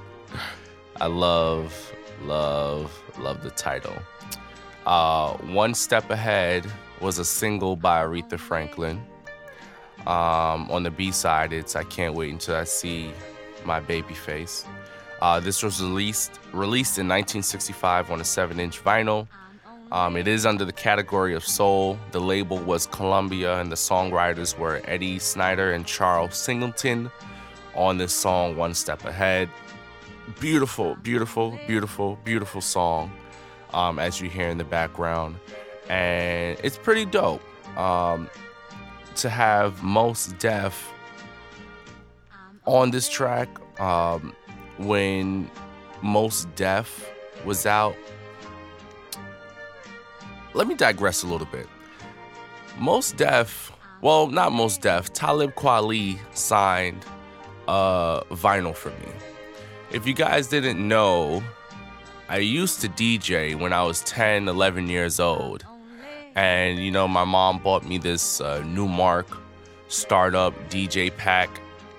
I 1.00 1.06
love, 1.06 1.92
love, 2.22 2.92
love 3.18 3.42
the 3.42 3.50
title. 3.50 3.96
Uh, 4.86 5.32
One 5.34 5.74
Step 5.74 6.10
Ahead 6.10 6.66
was 7.00 7.18
a 7.18 7.24
single 7.24 7.76
by 7.76 8.02
Aretha 8.02 8.38
Franklin. 8.38 9.00
Um, 10.06 10.70
on 10.70 10.82
the 10.84 10.90
B 10.90 11.10
side, 11.10 11.52
it's 11.52 11.76
I 11.76 11.84
Can't 11.84 12.14
Wait 12.14 12.32
Until 12.32 12.56
I 12.56 12.64
See 12.64 13.12
My 13.64 13.80
Baby 13.80 14.14
Face. 14.14 14.64
Uh, 15.20 15.40
this 15.40 15.62
was 15.62 15.82
released 15.82 16.38
released 16.52 16.98
in 16.98 17.08
1965 17.08 18.10
on 18.10 18.20
a 18.20 18.24
7 18.24 18.60
inch 18.60 18.82
vinyl. 18.82 19.26
Um, 19.90 20.16
it 20.16 20.28
is 20.28 20.44
under 20.44 20.64
the 20.64 20.72
category 20.72 21.34
of 21.34 21.44
soul. 21.44 21.98
The 22.12 22.20
label 22.20 22.58
was 22.58 22.86
Columbia, 22.86 23.58
and 23.58 23.72
the 23.72 23.76
songwriters 23.76 24.56
were 24.58 24.82
Eddie 24.84 25.18
Snyder 25.18 25.72
and 25.72 25.86
Charles 25.86 26.36
Singleton 26.36 27.10
on 27.74 27.96
this 27.96 28.12
song, 28.12 28.56
One 28.56 28.74
Step 28.74 29.04
Ahead. 29.04 29.48
Beautiful, 30.40 30.96
beautiful, 30.96 31.58
beautiful, 31.66 32.18
beautiful 32.22 32.60
song, 32.60 33.10
um, 33.72 33.98
as 33.98 34.20
you 34.20 34.28
hear 34.28 34.48
in 34.48 34.58
the 34.58 34.64
background. 34.64 35.36
And 35.88 36.58
it's 36.62 36.76
pretty 36.76 37.06
dope 37.06 37.42
um, 37.78 38.28
to 39.16 39.30
have 39.30 39.82
Mos 39.82 40.26
Def 40.38 40.92
on 42.68 42.90
this 42.90 43.08
track 43.08 43.48
um, 43.80 44.34
when 44.78 45.50
Mos 46.02 46.46
Def 46.54 47.10
was 47.44 47.66
out 47.66 47.96
let 50.54 50.66
me 50.66 50.74
digress 50.74 51.22
a 51.22 51.26
little 51.26 51.46
bit. 51.46 51.68
Mos 52.78 53.12
Def, 53.12 53.72
well, 54.00 54.26
not 54.26 54.52
Mos 54.52 54.76
Def, 54.76 55.12
Talib 55.12 55.54
Kweli 55.54 56.18
signed 56.34 57.04
uh, 57.68 58.22
vinyl 58.24 58.74
for 58.74 58.90
me. 58.90 59.12
If 59.92 60.06
you 60.06 60.14
guys 60.14 60.48
didn't 60.48 60.86
know, 60.86 61.42
I 62.28 62.38
used 62.38 62.80
to 62.80 62.88
DJ 62.88 63.58
when 63.58 63.72
I 63.72 63.82
was 63.84 64.02
10, 64.02 64.48
11 64.48 64.88
years 64.88 65.20
old. 65.20 65.64
And, 66.34 66.78
you 66.78 66.90
know, 66.90 67.06
my 67.06 67.24
mom 67.24 67.58
bought 67.58 67.84
me 67.84 67.98
this 67.98 68.40
uh, 68.40 68.60
Numark 68.62 69.26
startup 69.88 70.54
DJ 70.70 71.16
pack, 71.16 71.48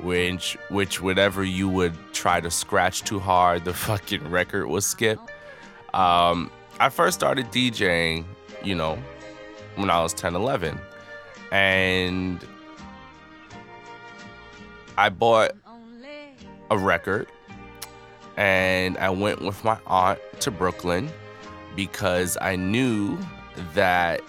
which, 0.01 0.57
which, 0.69 1.01
whenever 1.01 1.43
you 1.43 1.67
would 1.69 1.93
try 2.13 2.39
to 2.39 2.49
scratch 2.51 3.03
too 3.03 3.19
hard, 3.19 3.65
the 3.65 3.73
fucking 3.87 4.29
record 4.29 4.67
would 4.67 4.83
skip. 4.83 5.19
Um, 5.93 6.51
I 6.79 6.89
first 6.89 7.17
started 7.17 7.47
DJing, 7.47 8.25
you 8.63 8.75
know, 8.75 8.97
when 9.75 9.89
I 9.89 10.01
was 10.01 10.13
10, 10.13 10.35
11. 10.35 10.79
And 11.51 12.45
I 14.97 15.09
bought 15.09 15.51
a 16.69 16.77
record 16.77 17.27
and 18.37 18.97
I 18.97 19.09
went 19.09 19.41
with 19.41 19.63
my 19.63 19.77
aunt 19.87 20.19
to 20.41 20.51
Brooklyn 20.51 21.09
because 21.75 22.37
I 22.39 22.55
knew 22.55 23.17
that 23.73 24.21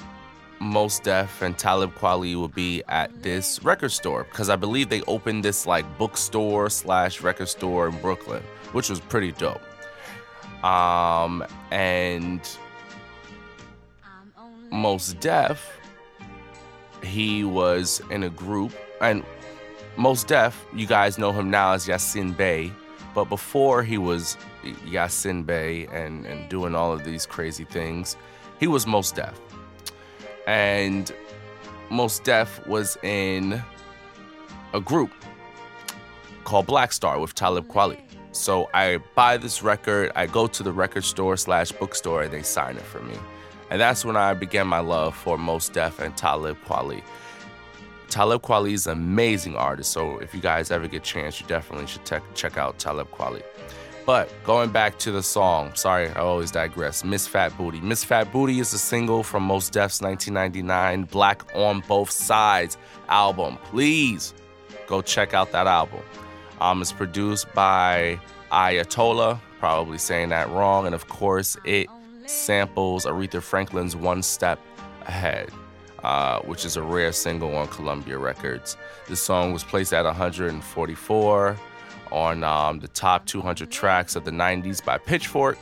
Mos 0.60 0.98
Def 0.98 1.40
and 1.40 1.56
Talib 1.56 1.94
Kweli 1.94 2.38
would 2.38 2.54
be 2.54 2.82
at 2.86 3.22
this 3.22 3.62
record 3.64 3.92
store 3.92 4.24
because 4.24 4.50
I 4.50 4.56
believe 4.56 4.90
they 4.90 5.00
opened 5.02 5.42
this 5.42 5.66
like 5.66 5.86
bookstore 5.96 6.68
slash 6.68 7.22
record 7.22 7.48
store 7.48 7.88
in 7.88 7.98
Brooklyn, 8.00 8.42
which 8.72 8.90
was 8.90 9.00
pretty 9.00 9.32
dope. 9.32 9.62
Um, 10.62 11.42
and 11.70 12.46
Mos 14.70 15.14
Def, 15.14 15.66
he 17.02 17.42
was 17.42 18.02
in 18.10 18.24
a 18.24 18.30
group, 18.30 18.72
and 19.00 19.24
Mos 19.96 20.24
Def, 20.24 20.62
you 20.74 20.86
guys 20.86 21.16
know 21.18 21.32
him 21.32 21.50
now 21.50 21.72
as 21.72 21.86
Yasiin 21.86 22.36
Bey, 22.36 22.70
but 23.14 23.24
before 23.24 23.82
he 23.82 23.96
was 23.96 24.36
Yasiin 24.86 25.46
Bey 25.46 25.86
and, 25.86 26.26
and 26.26 26.50
doing 26.50 26.74
all 26.74 26.92
of 26.92 27.02
these 27.02 27.24
crazy 27.24 27.64
things, 27.64 28.18
he 28.58 28.66
was 28.66 28.86
Mos 28.86 29.10
Def. 29.10 29.40
And 30.50 31.12
Mos 31.90 32.18
Def 32.18 32.66
was 32.66 32.98
in 33.04 33.62
a 34.74 34.80
group 34.80 35.12
called 36.42 36.66
Black 36.66 36.92
Star 36.92 37.20
with 37.20 37.36
Talib 37.36 37.68
Kweli. 37.68 38.00
So 38.32 38.68
I 38.74 38.98
buy 39.14 39.36
this 39.36 39.62
record, 39.62 40.10
I 40.16 40.26
go 40.26 40.48
to 40.48 40.64
the 40.64 40.72
record 40.72 41.04
store 41.04 41.36
slash 41.36 41.70
bookstore, 41.70 42.24
and 42.24 42.32
they 42.32 42.42
sign 42.42 42.76
it 42.76 42.82
for 42.82 43.00
me. 43.00 43.14
And 43.70 43.80
that's 43.80 44.04
when 44.04 44.16
I 44.16 44.34
began 44.34 44.66
my 44.66 44.80
love 44.80 45.14
for 45.14 45.38
Mos 45.38 45.68
Def 45.68 46.00
and 46.00 46.16
Talib 46.16 46.56
Kweli. 46.66 47.04
Talib 48.08 48.42
Kweli 48.42 48.72
is 48.72 48.88
an 48.88 48.94
amazing 48.94 49.54
artist, 49.54 49.92
so 49.92 50.18
if 50.18 50.34
you 50.34 50.40
guys 50.40 50.72
ever 50.72 50.88
get 50.88 51.02
a 51.02 51.04
chance, 51.04 51.40
you 51.40 51.46
definitely 51.46 51.86
should 51.86 52.04
te- 52.04 52.16
check 52.34 52.58
out 52.58 52.76
Talib 52.76 53.08
Kweli. 53.12 53.44
But 54.06 54.30
going 54.44 54.70
back 54.70 54.98
to 55.00 55.12
the 55.12 55.22
song, 55.22 55.72
sorry, 55.74 56.08
I 56.08 56.20
always 56.20 56.50
digress. 56.50 57.04
Miss 57.04 57.26
Fat 57.26 57.56
Booty. 57.56 57.80
Miss 57.80 58.02
Fat 58.02 58.32
Booty 58.32 58.58
is 58.58 58.72
a 58.72 58.78
single 58.78 59.22
from 59.22 59.44
Mos 59.44 59.68
Def's 59.68 60.00
1999 60.00 61.04
Black 61.04 61.44
on 61.54 61.80
Both 61.86 62.10
Sides 62.10 62.76
album. 63.08 63.58
Please 63.64 64.34
go 64.86 65.02
check 65.02 65.34
out 65.34 65.52
that 65.52 65.66
album. 65.66 66.00
Um, 66.60 66.80
it's 66.82 66.92
produced 66.92 67.52
by 67.54 68.20
Ayatollah, 68.50 69.38
probably 69.58 69.98
saying 69.98 70.30
that 70.30 70.48
wrong, 70.50 70.86
and 70.86 70.94
of 70.94 71.08
course, 71.08 71.56
it 71.64 71.86
samples 72.26 73.04
Aretha 73.04 73.42
Franklin's 73.42 73.94
One 73.94 74.22
Step 74.22 74.58
Ahead. 75.06 75.50
Uh, 76.02 76.40
which 76.44 76.64
is 76.64 76.78
a 76.78 76.82
rare 76.82 77.12
single 77.12 77.54
on 77.54 77.68
Columbia 77.68 78.16
Records. 78.16 78.78
The 79.08 79.16
song 79.16 79.52
was 79.52 79.62
placed 79.62 79.92
at 79.92 80.06
144 80.06 81.58
on 82.10 82.44
um, 82.44 82.80
the 82.80 82.88
top 82.88 83.26
200 83.26 83.70
tracks 83.70 84.16
of 84.16 84.24
the 84.24 84.30
90s 84.30 84.84
by 84.84 84.98
Pitchfork. 84.98 85.58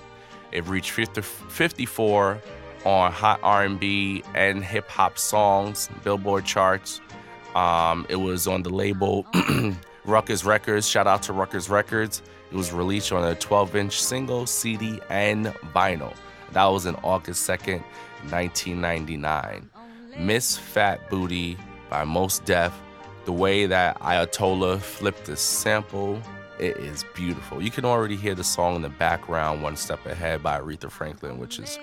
It 0.52 0.66
reached 0.66 0.90
50, 0.90 1.20
54 1.22 2.40
on 2.84 3.12
Hot 3.12 3.40
R&B 3.42 4.22
and 4.34 4.64
Hip 4.64 4.88
Hop 4.88 5.18
Songs 5.18 5.88
Billboard 6.04 6.44
charts. 6.44 7.00
Um, 7.54 8.06
it 8.08 8.16
was 8.16 8.46
on 8.46 8.62
the 8.62 8.70
label 8.70 9.26
Ruckus 10.04 10.44
Records. 10.44 10.88
Shout 10.88 11.06
out 11.06 11.22
to 11.24 11.32
Ruckus 11.32 11.68
Records. 11.68 12.22
It 12.50 12.56
was 12.56 12.72
released 12.72 13.12
on 13.12 13.24
a 13.30 13.34
12-inch 13.34 14.00
single, 14.00 14.46
CD, 14.46 15.00
and 15.10 15.46
vinyl. 15.74 16.14
That 16.52 16.64
was 16.66 16.86
in 16.86 16.94
August 16.96 17.48
2nd, 17.48 17.82
1999. 18.30 19.68
Miss 20.18 20.56
Fat 20.56 21.10
Booty 21.10 21.58
by 21.90 22.04
Mos 22.04 22.38
Def. 22.40 22.72
The 23.26 23.32
way 23.32 23.66
that 23.66 24.00
Ayatollah 24.00 24.80
flipped 24.80 25.26
the 25.26 25.36
sample, 25.36 26.22
it 26.58 26.76
is 26.76 27.04
beautiful. 27.14 27.62
You 27.62 27.70
can 27.70 27.84
already 27.84 28.16
hear 28.16 28.34
the 28.34 28.44
song 28.44 28.76
in 28.76 28.82
the 28.82 28.88
background, 28.88 29.62
One 29.62 29.76
Step 29.76 30.04
Ahead 30.06 30.42
by 30.42 30.60
Aretha 30.60 30.90
Franklin, 30.90 31.38
which 31.38 31.58
is 31.58 31.78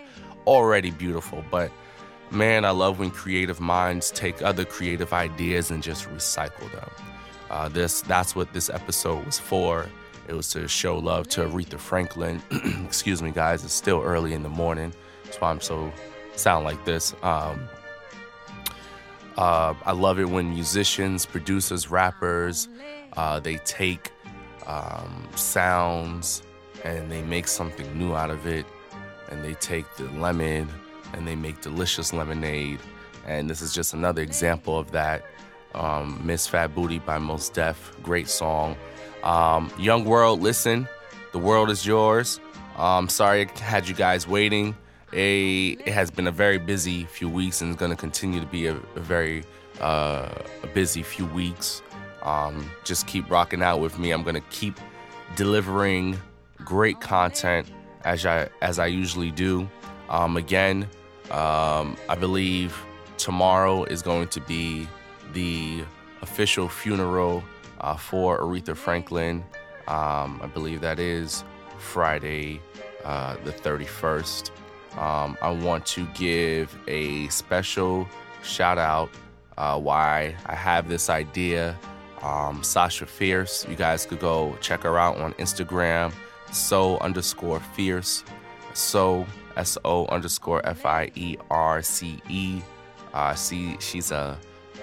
already 0.45 0.91
beautiful. 0.91 1.43
But 1.49 1.71
man, 2.31 2.65
I 2.65 2.71
love 2.71 2.99
when 2.99 3.11
creative 3.11 3.59
minds 3.59 4.11
take 4.11 4.41
other 4.41 4.65
creative 4.65 5.13
ideas 5.13 5.71
and 5.71 5.81
just 5.81 6.09
recycle 6.09 6.71
them. 6.71 6.89
Uh, 7.49 7.69
this 7.69 8.01
that's 8.01 8.35
what 8.35 8.51
this 8.53 8.69
episode 8.69 9.25
was 9.25 9.39
for. 9.39 9.87
It 10.27 10.33
was 10.33 10.49
to 10.49 10.67
show 10.67 10.97
love 10.97 11.27
to 11.29 11.41
Aretha 11.41 11.79
Franklin. 11.79 12.41
Excuse 12.85 13.21
me, 13.21 13.31
guys. 13.31 13.63
It's 13.63 13.73
still 13.73 14.01
early 14.01 14.33
in 14.33 14.43
the 14.43 14.49
morning. 14.49 14.93
That's 15.23 15.39
why 15.39 15.51
I'm 15.51 15.61
so 15.61 15.91
sound 16.35 16.65
like 16.65 16.83
this. 16.85 17.13
Um, 17.21 17.69
uh, 19.37 19.73
I 19.85 19.91
love 19.91 20.19
it 20.19 20.29
when 20.29 20.49
musicians, 20.49 21.25
producers, 21.25 21.91
rappers, 21.91 22.67
uh, 23.17 23.39
they 23.39 23.57
take 23.57 24.11
um, 24.67 25.27
sounds 25.35 26.43
and 26.83 27.11
they 27.11 27.21
make 27.23 27.47
something 27.47 27.97
new 27.97 28.15
out 28.15 28.29
of 28.29 28.45
it. 28.47 28.65
And 29.29 29.43
they 29.43 29.55
take 29.55 29.85
the 29.95 30.05
lemon 30.11 30.69
and 31.13 31.27
they 31.27 31.35
make 31.35 31.61
delicious 31.61 32.13
lemonade. 32.13 32.79
And 33.25 33.49
this 33.49 33.61
is 33.61 33.73
just 33.73 33.93
another 33.93 34.21
example 34.21 34.77
of 34.77 34.91
that. 34.91 35.25
Um, 35.73 36.21
Miss 36.23 36.47
Fat 36.47 36.73
Booty 36.73 36.99
by 36.99 37.17
Mos 37.17 37.49
Def, 37.49 37.95
great 38.03 38.29
song. 38.29 38.77
Um, 39.23 39.71
Young 39.79 40.05
World, 40.05 40.41
listen, 40.41 40.87
the 41.31 41.39
world 41.39 41.69
is 41.69 41.85
yours. 41.85 42.39
Um, 42.77 43.09
sorry 43.09 43.47
I 43.47 43.59
had 43.59 43.87
you 43.87 43.95
guys 43.95 44.27
waiting. 44.27 44.75
A, 45.11 45.69
it 45.71 45.93
has 45.93 46.11
been 46.11 46.27
a 46.27 46.31
very 46.31 46.57
busy 46.57 47.05
few 47.05 47.29
weeks 47.29 47.61
and 47.61 47.71
it's 47.71 47.79
going 47.79 47.91
to 47.91 47.97
continue 47.97 48.39
to 48.39 48.45
be 48.45 48.67
a, 48.67 48.75
a 48.75 48.99
very 48.99 49.43
uh, 49.81 50.29
a 50.63 50.67
busy 50.67 51.03
few 51.03 51.25
weeks. 51.25 51.81
Um, 52.25 52.69
just 52.83 53.07
keep 53.07 53.29
rocking 53.29 53.61
out 53.61 53.79
with 53.79 53.97
me. 53.97 54.11
I'm 54.11 54.23
to 54.35 54.41
keep 54.49 54.79
delivering 55.35 56.19
great 56.57 56.99
content 56.99 57.71
as 58.03 58.25
I 58.25 58.49
as 58.61 58.79
I 58.79 58.87
usually 58.87 59.31
do. 59.31 59.69
Um, 60.09 60.35
again, 60.35 60.89
um, 61.31 61.95
I 62.09 62.15
believe 62.19 62.77
tomorrow 63.17 63.83
is 63.85 64.01
going 64.01 64.27
to 64.29 64.41
be 64.41 64.87
the 65.33 65.83
official 66.21 66.67
funeral 66.67 67.43
uh, 67.81 67.95
for 67.95 68.39
Aretha 68.39 68.75
Franklin. 68.75 69.43
Um, 69.87 70.39
I 70.41 70.47
believe 70.53 70.81
that 70.81 70.99
is 70.99 71.43
Friday, 71.77 72.61
uh, 73.03 73.37
the 73.43 73.51
31st. 73.51 74.49
Um, 74.97 75.37
I 75.41 75.51
want 75.51 75.85
to 75.87 76.05
give 76.15 76.75
a 76.87 77.27
special 77.27 78.07
shout 78.41 78.77
out 78.77 79.09
uh, 79.57 79.79
why 79.79 80.35
I 80.45 80.55
have 80.55 80.89
this 80.89 81.09
idea. 81.09 81.77
Um, 82.21 82.63
Sasha 82.63 83.05
Fierce, 83.05 83.67
you 83.69 83.75
guys 83.75 84.05
could 84.05 84.19
go 84.19 84.57
check 84.61 84.83
her 84.83 84.97
out 84.97 85.17
on 85.17 85.33
Instagram, 85.33 86.11
so 86.51 86.97
underscore 86.99 87.59
fierce, 87.59 88.23
so 88.73 89.25
S 89.57 89.77
O 89.85 90.05
underscore 90.07 90.65
F 90.65 90.85
I 90.85 91.11
E 91.15 91.37
R 91.49 91.81
C 91.81 92.19
E. 92.29 92.61
Uh, 93.13 93.35
see, 93.35 93.77
she's 93.79 94.11
a 94.11 94.37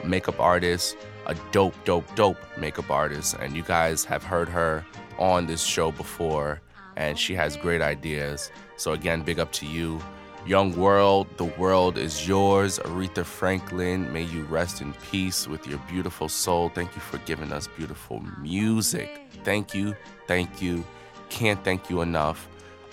makeup 0.04 0.38
artist, 0.40 0.96
a 1.26 1.36
dope, 1.50 1.74
dope, 1.84 2.14
dope 2.14 2.38
makeup 2.56 2.90
artist, 2.90 3.36
and 3.40 3.56
you 3.56 3.62
guys 3.62 4.04
have 4.04 4.22
heard 4.22 4.48
her 4.48 4.84
on 5.18 5.46
this 5.46 5.62
show 5.62 5.90
before, 5.90 6.60
and 6.96 7.18
she 7.18 7.34
has 7.34 7.56
great 7.56 7.82
ideas. 7.82 8.50
So 8.76 8.92
again, 8.92 9.22
big 9.22 9.38
up 9.38 9.52
to 9.52 9.66
you. 9.66 10.00
Young 10.44 10.74
world, 10.76 11.28
the 11.36 11.44
world 11.44 11.96
is 11.96 12.26
yours. 12.26 12.80
Aretha 12.80 13.24
Franklin, 13.24 14.12
may 14.12 14.22
you 14.22 14.42
rest 14.44 14.80
in 14.80 14.92
peace 15.10 15.46
with 15.46 15.68
your 15.68 15.78
beautiful 15.88 16.28
soul. 16.28 16.68
Thank 16.68 16.96
you 16.96 17.00
for 17.00 17.18
giving 17.18 17.52
us 17.52 17.68
beautiful 17.68 18.20
music. 18.40 19.20
Thank 19.44 19.72
you, 19.72 19.94
thank 20.26 20.60
you. 20.60 20.84
Can't 21.30 21.62
thank 21.62 21.88
you 21.88 22.00
enough. 22.00 22.48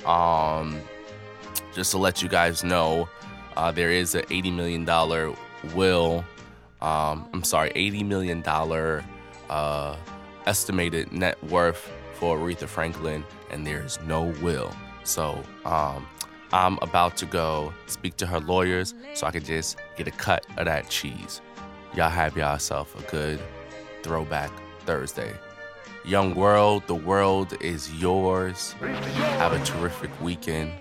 Um, 0.05 0.79
just 1.73 1.91
to 1.91 1.97
let 1.97 2.21
you 2.21 2.29
guys 2.29 2.63
know, 2.63 3.09
uh, 3.57 3.71
there 3.71 3.91
is 3.91 4.13
an 4.13 4.23
$80 4.25 4.55
million 4.55 4.85
will, 5.75 6.23
um, 6.81 7.27
I'm 7.33 7.43
sorry, 7.43 7.71
$80 7.71 8.05
million 8.05 8.43
uh, 9.49 9.95
estimated 10.45 11.11
net 11.11 11.43
worth 11.45 11.91
for 12.13 12.37
Aretha 12.37 12.67
Franklin, 12.67 13.23
and 13.49 13.65
there's 13.65 13.99
no 14.01 14.33
will. 14.41 14.71
So, 15.03 15.43
um, 15.65 16.07
I'm 16.51 16.79
about 16.81 17.15
to 17.17 17.25
go 17.25 17.73
speak 17.85 18.17
to 18.17 18.25
her 18.27 18.39
lawyers 18.39 18.95
so 19.13 19.27
I 19.27 19.31
can 19.31 19.43
just 19.43 19.77
get 19.97 20.07
a 20.07 20.11
cut 20.11 20.45
of 20.57 20.65
that 20.65 20.89
cheese. 20.89 21.41
Y'all 21.95 22.09
have 22.09 22.35
yourself 22.35 22.97
a 22.97 23.11
good 23.11 23.39
throwback 24.03 24.51
Thursday. 24.85 25.33
Young 26.05 26.33
world, 26.33 26.83
the 26.87 26.95
world 26.95 27.55
is 27.61 27.93
yours. 27.95 28.71
Have 28.81 29.53
a 29.53 29.63
terrific 29.63 30.09
weekend. 30.21 30.71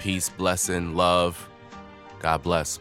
Peace, 0.00 0.28
blessing, 0.28 0.96
love. 0.96 1.48
God 2.18 2.42
bless. 2.42 2.80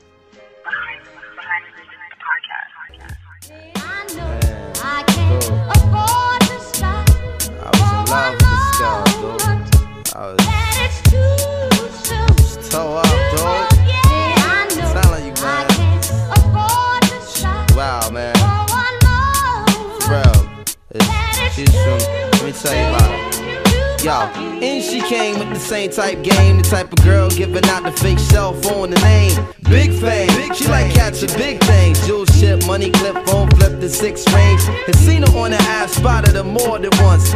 Toe 12.74 12.98
up, 12.98 13.06
dude. 13.06 13.88
Yeah, 13.88 14.02
I 14.50 14.66
know 14.76 15.02
Telling 15.02 15.26
you, 15.28 15.34
man. 15.34 15.68
can't 15.70 16.38
afford 16.38 17.04
to 17.04 17.22
stop. 17.22 17.76
Wow, 17.76 18.10
man. 18.10 18.34
Bro, 20.08 20.24
it's, 20.90 21.54
she's 21.54 21.70
from, 21.70 22.00
let 22.00 22.44
me 22.44 22.52
tell 22.52 22.74
you 22.74 22.88
about 22.90 23.12
her. 23.12 23.34
Yo, 24.04 24.12
and 24.62 24.84
she 24.84 25.02
came 25.02 25.38
with 25.38 25.50
the 25.50 25.60
same 25.60 25.92
type 25.92 26.24
game, 26.24 26.58
the 26.58 26.64
type 26.64 26.92
of 26.92 27.04
girl 27.06 27.30
giving 27.30 27.64
out 27.66 27.84
the 27.84 27.92
fake 27.92 28.18
cell 28.18 28.54
phone, 28.54 28.90
the 28.90 29.00
name. 29.02 29.40
Big 29.70 29.94
fame, 29.94 30.54
she 30.56 30.68
like 30.68 30.92
catching 30.94 31.30
big 31.38 31.64
things. 31.64 32.06
Jewel 32.08 32.26
ship, 32.26 32.66
money 32.66 32.90
clip, 32.90 33.16
phone 33.28 33.50
flip 33.52 33.80
the 33.80 33.88
six 33.88 34.26
range. 34.34 34.62
And 34.88 34.96
seen 34.96 35.22
her 35.22 35.38
on 35.38 35.52
the 35.52 35.58
ass, 35.58 35.92
spotted 35.94 36.36
her 36.36 36.44
more 36.44 36.80
than 36.80 36.92
once. 37.04 37.36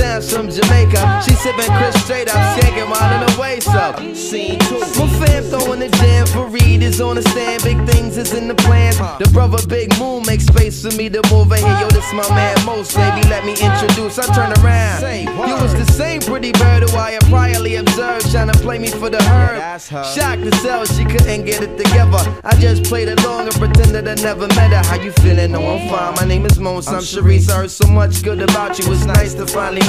Sam's 0.00 0.32
from 0.32 0.48
Jamaica. 0.50 1.22
She 1.26 1.34
sipping 1.34 1.70
Cris 1.76 1.94
straight 2.02 2.28
up, 2.28 2.40
skanking 2.56 2.88
while 2.88 3.12
in 3.14 3.28
her 3.28 3.40
waist 3.40 3.68
up. 3.68 4.00
Scene 4.16 4.58
two. 4.60 4.80
My 4.80 5.06
fam 5.20 5.44
throwing 5.44 5.80
the 5.80 5.90
jam 6.00 6.26
for 6.26 6.46
Reed 6.46 6.82
is 6.82 7.02
on 7.02 7.16
the 7.16 7.22
stand. 7.22 7.62
Big 7.62 7.76
things 7.86 8.16
is 8.16 8.32
in 8.32 8.48
the 8.48 8.54
plans. 8.54 8.96
The 8.96 9.28
brother 9.30 9.58
Big 9.66 9.90
Moon 9.98 10.22
makes 10.26 10.46
space 10.46 10.80
for 10.82 10.96
me 10.96 11.10
to 11.10 11.20
move 11.30 11.52
in 11.52 11.58
here. 11.58 11.80
Yo, 11.80 11.88
this 11.88 12.10
my 12.14 12.26
man 12.30 12.56
Mos, 12.64 12.94
baby. 12.94 13.28
Let 13.28 13.44
me 13.44 13.52
introduce. 13.52 14.18
I 14.18 14.24
turn 14.34 14.52
around. 14.64 15.02
You 15.48 15.56
was 15.60 15.74
the 15.74 15.84
same 15.92 16.22
pretty 16.22 16.52
bird 16.52 16.88
who 16.88 16.96
I 16.96 17.12
had 17.12 17.22
priorly 17.24 17.78
observed, 17.78 18.30
trying 18.30 18.50
to 18.50 18.58
play 18.58 18.78
me 18.78 18.88
for 18.88 19.10
the 19.10 19.22
herd. 19.22 19.80
Shocked 19.80 20.44
to 20.44 20.52
sell, 20.56 20.86
she 20.86 21.04
couldn't 21.04 21.44
get 21.44 21.62
it 21.62 21.76
together. 21.76 22.22
I 22.42 22.56
just 22.56 22.84
played 22.84 23.08
along 23.08 23.48
and 23.48 23.56
pretended 23.56 24.08
I 24.08 24.14
never 24.14 24.48
met 24.56 24.72
her. 24.72 24.82
How 24.82 24.96
you 24.96 25.12
feeling? 25.20 25.52
No, 25.52 25.60
I'm 25.60 25.88
fine. 25.90 26.14
My 26.14 26.24
name 26.24 26.46
is 26.46 26.58
Mos. 26.58 26.88
I'm 26.88 27.02
Sharice. 27.02 27.50
I 27.50 27.56
heard 27.56 27.70
so 27.70 27.86
much 27.86 28.22
good 28.22 28.40
about 28.40 28.78
you. 28.78 28.90
It's 28.92 29.04
nice 29.04 29.34
to 29.34 29.46
finally 29.46 29.82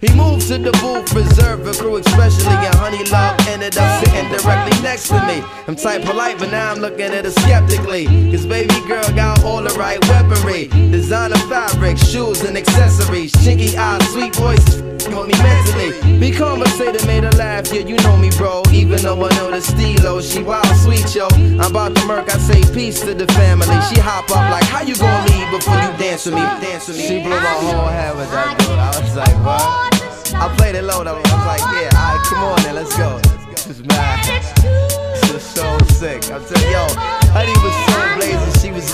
He 0.00 0.08
moved 0.14 0.48
to 0.48 0.58
the 0.58 0.72
booth, 0.80 1.12
reserved 1.12 1.66
for 1.66 1.82
crew, 1.82 1.96
especially. 1.96 2.54
And 2.54 2.74
Honey 2.76 3.04
Love 3.10 3.38
ended 3.48 3.76
up 3.76 4.04
sitting 4.04 4.28
directly 4.30 4.80
next 4.82 5.08
to 5.08 5.20
me. 5.26 5.42
I'm 5.66 5.76
type 5.76 6.02
polite, 6.02 6.38
but 6.38 6.50
now 6.50 6.72
I'm 6.72 6.78
looking 6.78 7.12
at 7.12 7.24
her 7.24 7.30
skeptically. 7.30 8.06
Cause 8.30 8.46
baby 8.46 8.74
girl 8.88 9.08
got 9.14 9.44
all 9.44 9.62
the 9.62 9.74
right 9.78 10.00
weaponry. 10.08 10.68
Designer 10.90 11.36
fabric, 11.50 11.98
shoes 11.98 12.42
and 12.42 12.56
accessories. 12.56 13.32
Chinky 13.32 13.76
eyes, 13.76 14.06
sweet 14.12 14.34
voice. 14.36 14.82
Want 15.10 15.28
me 15.28 15.34
mentally. 15.42 16.18
Be 16.20 16.30
conversated, 16.30 17.04
made 17.06 17.24
her 17.24 17.32
laugh. 17.32 17.72
Yeah, 17.72 17.80
you 17.80 17.96
know 17.96 18.16
me, 18.16 18.30
bro. 18.36 18.62
Even 18.70 19.02
though 19.02 19.24
I 19.24 19.28
know 19.36 19.50
the 19.50 19.60
stilo, 19.60 20.18
oh, 20.18 20.20
she 20.20 20.42
wild 20.42 20.66
sweet, 20.76 21.14
yo. 21.14 21.26
I'm 21.58 21.72
about 21.72 21.96
to 21.96 22.06
murk, 22.06 22.32
I 22.32 22.38
say 22.38 22.62
peace 22.72 23.00
to 23.00 23.14
the 23.14 23.26
family. 23.32 23.66
She 23.90 23.98
hop 23.98 24.30
up 24.30 24.50
like, 24.50 24.64
how 24.64 24.82
you 24.82 24.94
gonna 24.94 25.26
leave 25.32 25.50
before 25.50 25.74
you 25.74 25.90
dance 25.98 26.26
with 26.26 26.34
me? 26.34 26.42
Dance 26.42 26.86
with 26.86 26.98
me. 26.98 27.08
She 27.08 27.22
blew 27.22 27.30
my 27.30 27.56
whole 27.58 27.86
head 27.86 28.16
with 28.16 28.30
that 28.30 28.58
dude. 28.58 28.78
I 28.78 28.88
was 29.00 29.16
like, 29.16 29.29
what? 29.42 29.90
I 30.34 30.52
played 30.56 30.74
it 30.74 30.82
low 30.82 31.04
though. 31.04 31.16
I 31.16 31.20
was 31.20 31.46
like, 31.46 31.60
yeah, 31.74 31.90
alright, 31.94 32.20
come 32.26 32.44
on 32.44 32.62
then, 32.62 32.74
let's 32.74 32.96
go. 32.96 33.18
This 33.50 33.66
is 33.66 33.84
mad. 33.84 34.24
This 34.62 35.30
is 35.30 35.42
so 35.42 35.78
sick. 35.94 36.30
I'm 36.30 36.44
telling 36.44 36.70
yo, 36.70 36.86
Honey 37.34 37.52
was 37.62 37.74
so 37.86 38.00
blazing. 38.16 38.54
She 38.60 38.70
was? 38.72 38.90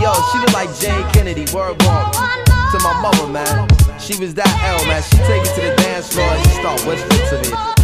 Yo, 0.00 0.12
she 0.32 0.38
looked 0.38 0.52
like 0.52 0.70
Jayne 0.78 1.08
Kennedy. 1.12 1.46
Word 1.54 1.78
bomb 1.78 2.12
to 2.12 2.78
my 2.82 2.92
mama, 3.00 3.28
man. 3.32 3.68
She 3.98 4.18
was 4.18 4.34
that 4.34 4.50
L, 4.64 4.84
man. 4.86 5.02
She 5.02 5.16
take 5.24 5.42
it 5.44 5.54
to 5.54 5.60
the 5.60 5.74
dance 5.76 6.12
floor 6.12 6.26
and 6.26 6.42
she 6.44 6.54
start 6.60 6.80
whispering 6.84 7.28
to 7.30 7.76
me. 7.78 7.83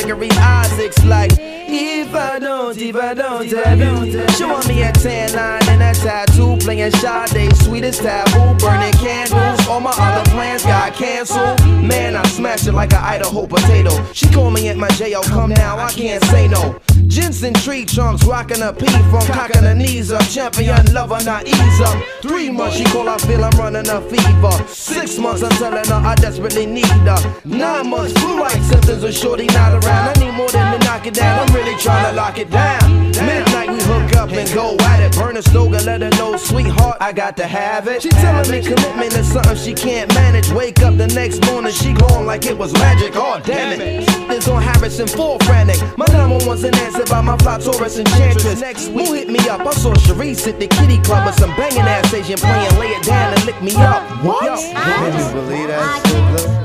Gregory 0.00 0.30
Isaacs 0.30 1.04
like, 1.04 1.30
If 1.38 2.14
I 2.14 2.38
don't, 2.38 2.76
if 2.78 2.96
I 2.96 3.12
don't, 3.12 3.54
I 3.54 3.76
don't. 3.76 4.30
Showing 4.30 4.66
me 4.66 4.82
a 4.82 4.92
tan 4.92 5.34
line 5.34 5.68
and 5.68 5.82
a 5.82 5.92
tattoo, 6.00 6.56
playing 6.56 6.90
Sade, 6.92 7.54
sweetest 7.58 8.00
taboo, 8.00 8.58
burning 8.64 8.94
candles. 8.94 9.68
All 9.68 9.80
my 9.80 9.92
other 9.98 10.30
plans 10.30 10.64
got 10.64 10.94
canceled. 10.94 11.60
Man, 11.66 12.16
I 12.16 12.26
smashed 12.28 12.66
it 12.66 12.72
like 12.72 12.94
an 12.94 13.04
Idaho 13.04 13.46
potato. 13.46 13.90
She 14.14 14.26
call 14.30 14.50
me 14.50 14.68
at 14.68 14.78
my 14.78 14.88
jail, 14.88 15.22
come 15.22 15.50
now, 15.50 15.78
I 15.78 15.92
can't 15.92 16.24
say 16.24 16.48
no. 16.48 16.80
Jensen 17.10 17.52
tree 17.54 17.84
trunks, 17.84 18.24
rocking 18.24 18.62
a 18.62 18.72
P 18.72 18.86
from 19.10 19.26
cocking 19.26 19.64
her 19.64 19.74
knees 19.74 20.12
up. 20.12 20.22
Champion 20.28 20.94
lover, 20.94 21.18
not 21.24 21.44
ease 21.44 21.80
up. 21.80 22.00
Three 22.22 22.50
months, 22.50 22.76
she 22.76 22.84
call, 22.84 23.08
I 23.08 23.18
feel 23.18 23.42
I'm 23.42 23.50
running 23.58 23.88
a 23.88 24.00
fever. 24.00 24.68
Six 24.68 25.18
months, 25.18 25.42
I'm 25.42 25.50
telling 25.58 25.84
her 25.86 26.08
I 26.08 26.14
desperately 26.14 26.66
need 26.66 26.86
her. 26.86 27.40
Nine 27.44 27.90
months, 27.90 28.12
flu-like 28.20 28.62
symptoms 28.62 29.02
with 29.02 29.16
shorty 29.16 29.46
not 29.46 29.72
around. 29.84 30.16
I 30.16 30.20
need 30.20 30.34
more 30.34 30.48
than 30.50 30.78
to 30.78 30.86
knock 30.86 31.04
it 31.04 31.14
down. 31.14 31.48
I'm 31.48 31.54
really 31.54 31.76
trying 31.80 32.10
to 32.10 32.16
lock 32.16 32.38
it 32.38 32.48
down. 32.48 33.10
Midnight, 33.10 33.70
we 33.70 33.79
up 34.20 34.30
and 34.30 34.52
go 34.52 34.76
at 34.80 35.00
it. 35.00 35.16
Burn 35.16 35.36
a 35.36 35.42
stogie, 35.42 35.84
let 35.84 36.02
her 36.02 36.10
know, 36.10 36.36
sweetheart, 36.36 36.98
I 37.00 37.12
got 37.12 37.36
to 37.38 37.46
have 37.46 37.88
it. 37.88 38.02
She 38.02 38.10
telling 38.10 38.50
me 38.50 38.60
commitment 38.60 39.12
is 39.14 39.32
something 39.32 39.56
she 39.56 39.72
can't 39.72 40.12
manage. 40.14 40.50
Wake 40.52 40.80
up 40.82 40.96
the 40.96 41.06
next 41.08 41.44
morning, 41.46 41.72
she 41.72 41.92
gone 41.94 42.26
like 42.26 42.44
it 42.46 42.56
was 42.56 42.72
magic. 42.74 43.12
Oh, 43.14 43.40
damn 43.44 43.80
it. 43.80 44.06
This 44.28 44.46
on 44.48 44.62
Harrison, 44.62 45.08
full 45.08 45.38
frantic. 45.40 45.80
My 45.96 46.06
number 46.12 46.44
one's 46.46 46.64
an 46.64 46.74
answer 46.76 47.04
by 47.06 47.20
my 47.22 47.36
fly 47.38 47.58
Taurus 47.58 47.98
enchantress. 47.98 48.60
Next 48.60 48.88
week, 48.88 49.08
hit 49.08 49.28
me 49.28 49.40
up. 49.48 49.60
I 49.60 49.72
saw 49.72 49.94
Sharice 49.94 50.46
at 50.48 50.60
the 50.60 50.68
kitty 50.68 50.98
club 50.98 51.26
with 51.26 51.36
some 51.36 51.54
banging 51.56 51.80
ass 51.80 52.12
Asian 52.12 52.38
playing. 52.38 52.78
Lay 52.78 52.88
it 52.88 53.04
down 53.04 53.32
and 53.32 53.44
lick 53.46 53.60
me 53.62 53.74
up. 53.76 54.02
What? 54.22 54.44
Yo, 54.44 54.56
Can 54.56 55.18
you 55.18 55.40
believe 55.40 55.68
that 55.68 56.60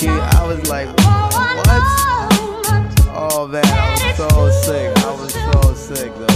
yeah, 0.00 0.30
I 0.34 0.46
was 0.46 0.68
like, 0.68 0.86
what? 0.86 2.08
Oh 3.20 3.48
man, 3.48 3.64
I 3.66 3.98
was 3.98 4.16
so 4.16 4.50
sick. 4.62 4.96
I 4.98 5.10
was 5.10 5.34
so 5.34 5.74
sick 5.74 6.14
though. 6.14 6.27